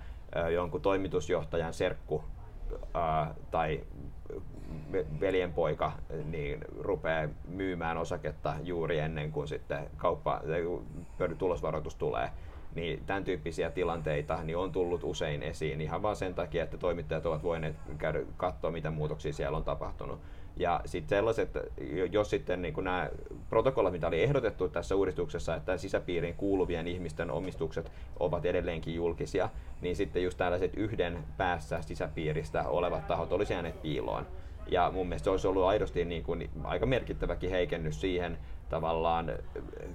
[0.53, 2.23] jonkun toimitusjohtajan serkku
[2.93, 3.81] ää, tai
[5.19, 5.91] veljenpoika
[6.25, 10.41] niin rupeaa myymään osaketta juuri ennen kuin sitten kauppa,
[11.37, 12.29] tulosvaroitus tulee,
[12.75, 17.25] niin tämän tyyppisiä tilanteita niin on tullut usein esiin ihan vain sen takia, että toimittajat
[17.25, 20.19] ovat voineet käydä katsoa, mitä muutoksia siellä on tapahtunut.
[20.57, 21.49] Ja sitten sellaiset,
[22.11, 23.09] jos sitten niin nämä
[23.49, 29.49] protokollat, mitä oli ehdotettu tässä uudistuksessa, että sisäpiiriin kuuluvien ihmisten omistukset ovat edelleenkin julkisia,
[29.81, 34.27] niin sitten just tällaiset yhden päässä sisäpiiristä olevat tahot olisi jääneet piiloon.
[34.67, 38.37] Ja mun mielestä se olisi ollut aidosti niin kuin aika merkittäväkin heikennys siihen
[38.69, 39.31] tavallaan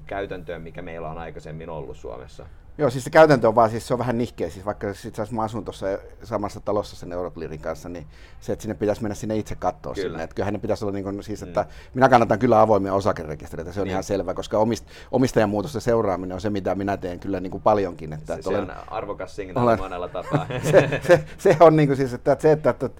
[0.06, 2.46] käytäntöön, mikä meillä on aikaisemmin ollut Suomessa.
[2.80, 5.32] Joo, siis se käytäntö on vaan, siis se on vähän nihkeä, siis vaikka sit siis
[5.32, 5.86] mä asun tuossa
[6.22, 8.06] samassa talossa sen Euroclearin kanssa, niin
[8.40, 10.08] se, että sinne pitäisi mennä sinne itse katsoa kyllä.
[10.08, 11.68] sinne, että kyllähän ne pitäisi olla niin kuin, siis, että mm.
[11.94, 13.90] minä kannatan kyllä avoimia osakerekistereitä, se on niin.
[13.90, 17.62] ihan selvä, koska omist, omistajan muutosten seuraaminen on se, mitä minä teen kyllä niin kuin
[17.62, 18.12] paljonkin.
[18.12, 20.46] Että, se, että se olen, on arvokas signaali olen, monella tapaa.
[20.70, 22.90] se, se, se, on niin kuin siis, että, että se, että, että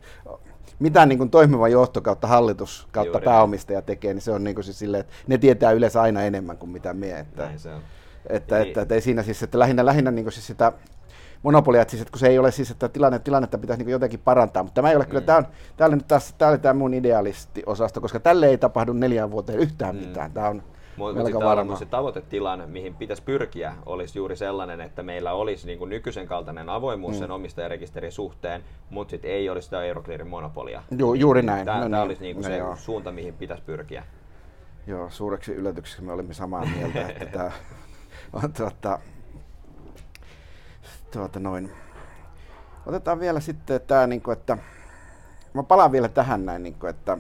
[0.79, 4.55] mitä niin kuin toimiva johto kautta hallitus kautta Juuri pääomistaja tekee, niin se on niin
[4.55, 7.19] kuin siis silleen, että ne tietää yleensä aina enemmän kuin mitä me.
[7.19, 7.83] Että, Näin se on.
[8.29, 8.69] Että, niin.
[8.69, 10.73] että, että, ei siinä siis, että lähinnä, lähinnä niin siis sitä
[11.43, 14.21] monopolia, että, siis, että kun se ei ole siis, että tilanne, tilannetta pitäisi niin jotenkin
[14.21, 15.09] parantaa, mutta tämä ei ole mm.
[15.09, 15.47] kyllä, tämä, on,
[15.77, 19.59] tämä oli nyt taas, tämä oli tämä mun idealisti-osasto, koska tälle ei tapahdu neljään vuoteen
[19.59, 20.01] yhtään mm.
[20.01, 20.63] mitään, tämä on
[20.97, 21.77] mutta melko varma.
[21.77, 26.69] Se tavoitetilanne, mihin pitäisi pyrkiä, olisi juuri sellainen, että meillä olisi niin kuin nykyisen kaltainen
[26.69, 27.19] avoimuus mm.
[27.19, 30.83] sen omistajarekisterin suhteen, mutta sitten ei olisi sitä Euroclearin monopolia.
[30.99, 31.65] Ju, juuri näin.
[31.65, 32.05] Tämä, no tämä niin.
[32.05, 32.77] olisi niin kuin no se joo.
[32.77, 34.05] suunta, mihin pitäisi pyrkiä.
[34.87, 37.51] Joo, suureksi yllätykseksi me olimme samaa mieltä, että tämä
[38.33, 38.99] on tuota,
[41.11, 41.73] tuota noin.
[42.87, 44.59] Otetaan vielä sitten tämä, niin kuin, että
[45.55, 47.19] mä palaan vielä tähän näin, niin kuin, että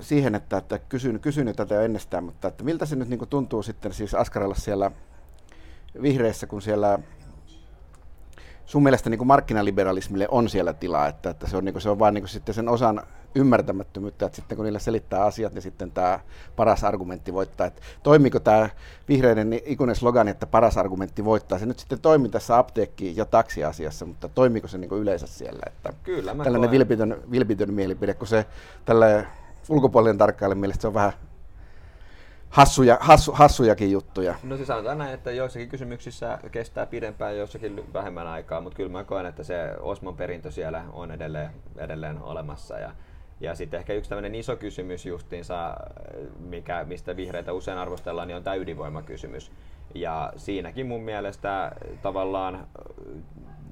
[0.00, 3.28] siihen, että, että kysyn, kysyn tätä jo ennestään, mutta että miltä se nyt niin kuin
[3.28, 4.90] tuntuu sitten siis askarella siellä
[6.02, 6.98] vihreissä, kun siellä
[8.66, 11.90] sun mielestä niin kuin markkinaliberalismille on siellä tilaa, että, että se on, niin kuin, se
[11.90, 13.02] on vain niin kuin sitten sen osan
[13.34, 16.20] ymmärtämättömyyttä, että sitten kun niille selittää asiat, niin sitten tämä
[16.56, 17.66] paras argumentti voittaa.
[17.66, 18.68] Että toimiko tämä
[19.08, 21.58] vihreiden ikuinen slogan, että paras argumentti voittaa?
[21.58, 25.60] Se nyt sitten toimii tässä apteekki- ja taksiasiassa, mutta toimiko se niin kuin yleensä siellä?
[25.66, 26.78] Että Kyllä, mä tällainen koen...
[26.78, 28.46] vilpitön, vilpitön mielipide, kun se
[28.84, 29.24] tällä
[29.68, 31.12] ulkopuolinen tarkkailijan mielestä se on vähän
[32.56, 34.34] hassuja, hassu, hassujakin juttuja.
[34.42, 39.04] No siis sanotaan näin, että joissakin kysymyksissä kestää pidempään, joissakin vähemmän aikaa, mutta kyllä mä
[39.04, 42.78] koen, että se Osmon perintö siellä on edelleen, edelleen olemassa.
[42.78, 42.92] Ja,
[43.40, 45.76] ja sitten ehkä yksi tämmöinen iso kysymys justiinsa,
[46.38, 49.52] mikä, mistä vihreitä usein arvostellaan, niin on tämä ydinvoimakysymys.
[49.94, 52.66] Ja siinäkin mun mielestä tavallaan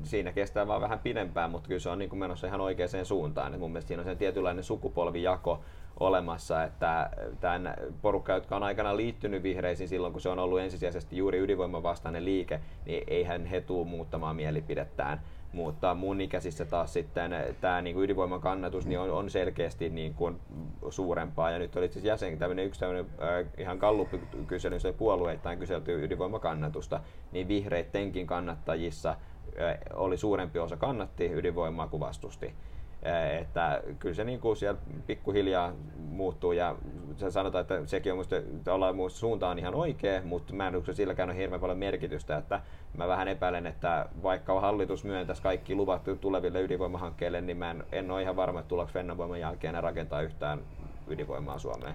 [0.02, 3.54] siinä kestää vaan vähän pidempään, mutta kyllä se on niin kuin menossa ihan oikeaan suuntaan.
[3.54, 5.60] Et mun mielestä siinä on sen tietynlainen sukupolvijako,
[6.00, 11.16] olemassa, että tämän porukka, jotka on aikana liittynyt vihreisiin silloin, kun se on ollut ensisijaisesti
[11.16, 15.20] juuri ydinvoimavastainen liike, niin eihän he tule muuttamaan mielipidettään
[15.54, 20.14] mutta mun ikäisissä taas sitten tämä niin kuin ydinvoiman kannatus niin on, on selkeästi niin
[20.14, 20.40] kuin
[20.90, 21.50] suurempaa.
[21.50, 27.00] Ja nyt oli siis jäsen, tämmöinen yksi tämmöinen äh, ihan Gallup-kysely, se puolueittain kyselty ydinvoimakannatusta,
[27.32, 29.16] niin vihreittenkin kannattajissa äh,
[29.94, 32.54] oli suurempi osa kannatti ydinvoimaa kuin vastusti.
[33.04, 36.76] Eh, että kyllä se niin kuin siellä pikkuhiljaa muuttuu ja
[37.16, 38.36] se sanotaan, että sekin on musta,
[38.70, 42.60] ollaan muista suuntaan ihan oikea, mutta mä en usko silläkään on hirveän paljon merkitystä, että
[42.96, 48.10] mä vähän epäilen, että vaikka hallitus myöntäisi kaikki luvat tuleville ydinvoimahankkeille, niin mä en, en
[48.10, 50.60] ole ihan varma, että tuleeko Fennovoiman jälkeen rakentaa yhtään
[51.08, 51.94] ydinvoimaa Suomeen.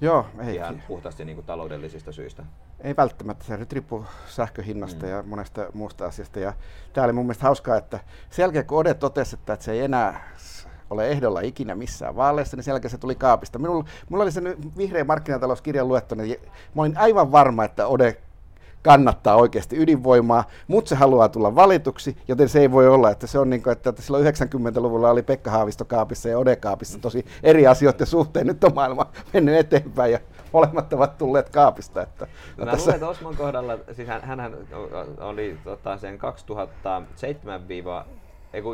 [0.00, 0.54] Joo, ei.
[0.54, 2.42] Ihan puhtaasti niin kuin taloudellisista syistä.
[2.82, 5.10] Ei välttämättä, se nyt riippuu sähköhinnasta mm.
[5.10, 6.40] ja monesta muusta asiasta.
[6.40, 6.52] Ja
[6.92, 10.28] tämä oli mun mielestä hauskaa, että sen jälkeen kun Ode totesi, että se ei enää
[10.90, 13.58] ole ehdolla ikinä missään vaaleissa, niin sen jälkeen se tuli kaapista.
[13.58, 14.42] Minulla, mulla oli se
[14.76, 16.40] vihreä markkinatalouskirjan luettuna, niin
[16.74, 18.16] mä olin aivan varma, että Ode
[18.82, 23.38] kannattaa oikeasti ydinvoimaa, mutta se haluaa tulla valituksi, joten se ei voi olla, että se
[23.38, 27.66] on niin kuin, että silloin 90-luvulla oli Pekka Haavisto kaapissa ja Ode kaapissa tosi eri
[27.66, 28.46] asioiden suhteen.
[28.46, 30.18] Nyt on maailma mennyt eteenpäin ja
[30.52, 32.02] molemmat ovat tulleet kaapista.
[32.02, 32.26] Että,
[32.56, 32.78] Mä tässä...
[32.78, 34.56] luulen, että Osman kohdalla, siis hän, hän
[35.20, 37.62] oli tota, sen 2007
[38.52, 38.64] ei 11-15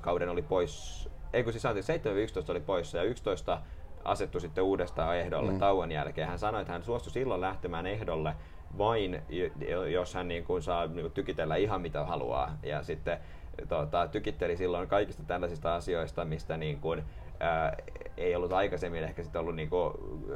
[0.00, 3.58] kauden oli pois, ei kun siis 7-11 oli poissa ja 11
[4.04, 5.58] asettu sitten uudestaan ehdolle mm.
[5.58, 6.28] tauon jälkeen.
[6.28, 8.34] Hän sanoi, että hän suostui silloin lähtemään ehdolle
[8.78, 9.22] vain,
[9.92, 12.56] jos hän niin kuin saa niin kuin tykitellä ihan mitä haluaa.
[12.62, 13.18] Ja sitten
[13.68, 17.04] tota, tykitteli silloin kaikista tällaisista asioista, mistä niin kuin,
[17.40, 17.76] ää,
[18.16, 19.92] ei ollut aikaisemmin ehkä sitten ollut niin kuin,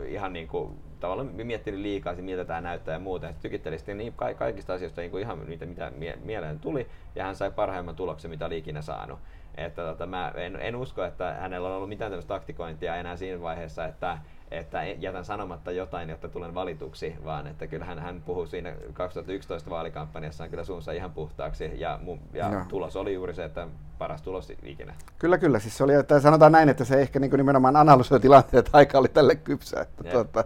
[0.07, 3.27] ihan niin kuin, tavallaan miettinyt liikaa, miltä tämä näyttää ja muuta.
[3.27, 6.87] Ja tykitteli sitten niin ka- kaikista asioista niin kuin ihan mitä, mitä mie- mieleen tuli,
[7.15, 9.19] ja hän sai parhaimman tuloksen, mitä oli ikinä saanut.
[9.57, 13.43] Että tota, mä en, en usko, että hänellä on ollut mitään tämmöistä taktikointia enää siinä
[13.43, 14.19] vaiheessa, että
[14.59, 20.51] että jätän sanomatta jotain, jotta tulen valituksi, vaan että kyllähän hän puhuu siinä 2011 vaalikampanjassaan
[20.51, 22.01] kyllä suunsa ihan puhtaaksi ja,
[22.33, 22.65] ja no.
[22.69, 24.95] tulos oli juuri se, että paras tulos ikinä.
[25.19, 25.59] Kyllä, kyllä.
[25.59, 28.99] Siis se oli, että sanotaan näin, että se ehkä niin nimenomaan analysoi tilanteen, että aika
[28.99, 29.81] oli tälle kypsä.
[29.81, 30.45] Että tuota,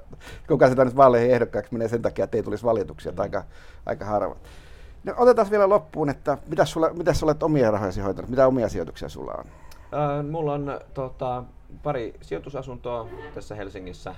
[0.49, 3.19] kuka sitä nyt vaaleihin ehdokkaaksi menee sen takia, että ei tulisi valituksia, mm.
[3.19, 3.45] aika,
[3.87, 4.37] aika harva.
[5.05, 8.31] No, otetaan vielä loppuun, että mitä sulla, mitä sulla olet omia rahojasi hoitanut?
[8.31, 9.45] Mitä omia sijoituksia sulla on?
[9.95, 11.45] Äh, mulla on tota,
[11.83, 14.14] pari sijoitusasuntoa tässä Helsingissä.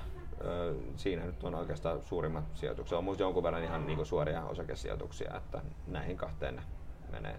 [0.96, 2.98] Siinä nyt on oikeastaan suurimmat sijoitukset.
[2.98, 6.62] On myös jonkun verran ihan niinku suoria osakesijoituksia, että näihin kahteen ne
[7.12, 7.36] menee.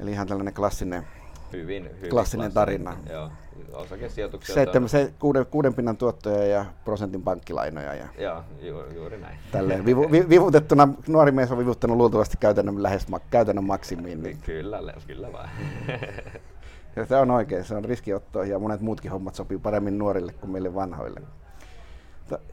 [0.00, 1.06] Eli ihan tällainen klassinen,
[1.52, 2.96] hyvin, hyvin klassinen tarina.
[3.10, 3.30] Joo,
[3.72, 4.54] osakesijoituksia.
[4.54, 7.94] Se, se kuuden, kuuden pinnan tuottoja ja prosentin pankkilainoja.
[7.94, 9.38] Ja Joo, ju, juuri näin.
[9.52, 14.22] Tälleen vivu, vi, vivutettuna, nuori mies on vivuttanut luultavasti käytännön, lähes käytännön maksimiin.
[14.22, 14.38] Niin.
[14.46, 15.48] Kyllä, kyllä vaan.
[16.96, 20.50] Ja se on oikein, se on riskiotto ja monet muutkin hommat sopii paremmin nuorille kuin
[20.50, 21.20] meille vanhoille.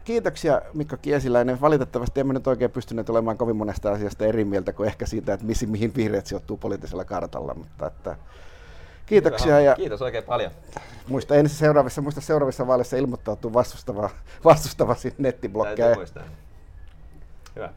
[0.04, 1.62] Kiitoksia Mikko Kiesiläinen.
[1.62, 5.46] Valitettavasti emme nyt oikein pystyneet olemaan kovin monesta asiasta eri mieltä kuin ehkä siitä, että
[5.46, 7.54] missä, mihin vihreät sijoittuu poliittisella kartalla.
[7.54, 8.16] Mutta että
[9.06, 9.60] kiitoksia.
[9.60, 10.52] Ja Kiitos oikein paljon.
[11.08, 14.10] Muista ensi seuraavissa, muista seuraavissa vaaleissa ilmoittautuu vastustava,
[14.46, 15.96] vastustava nettiblokkeja.
[17.56, 17.74] Hyvä.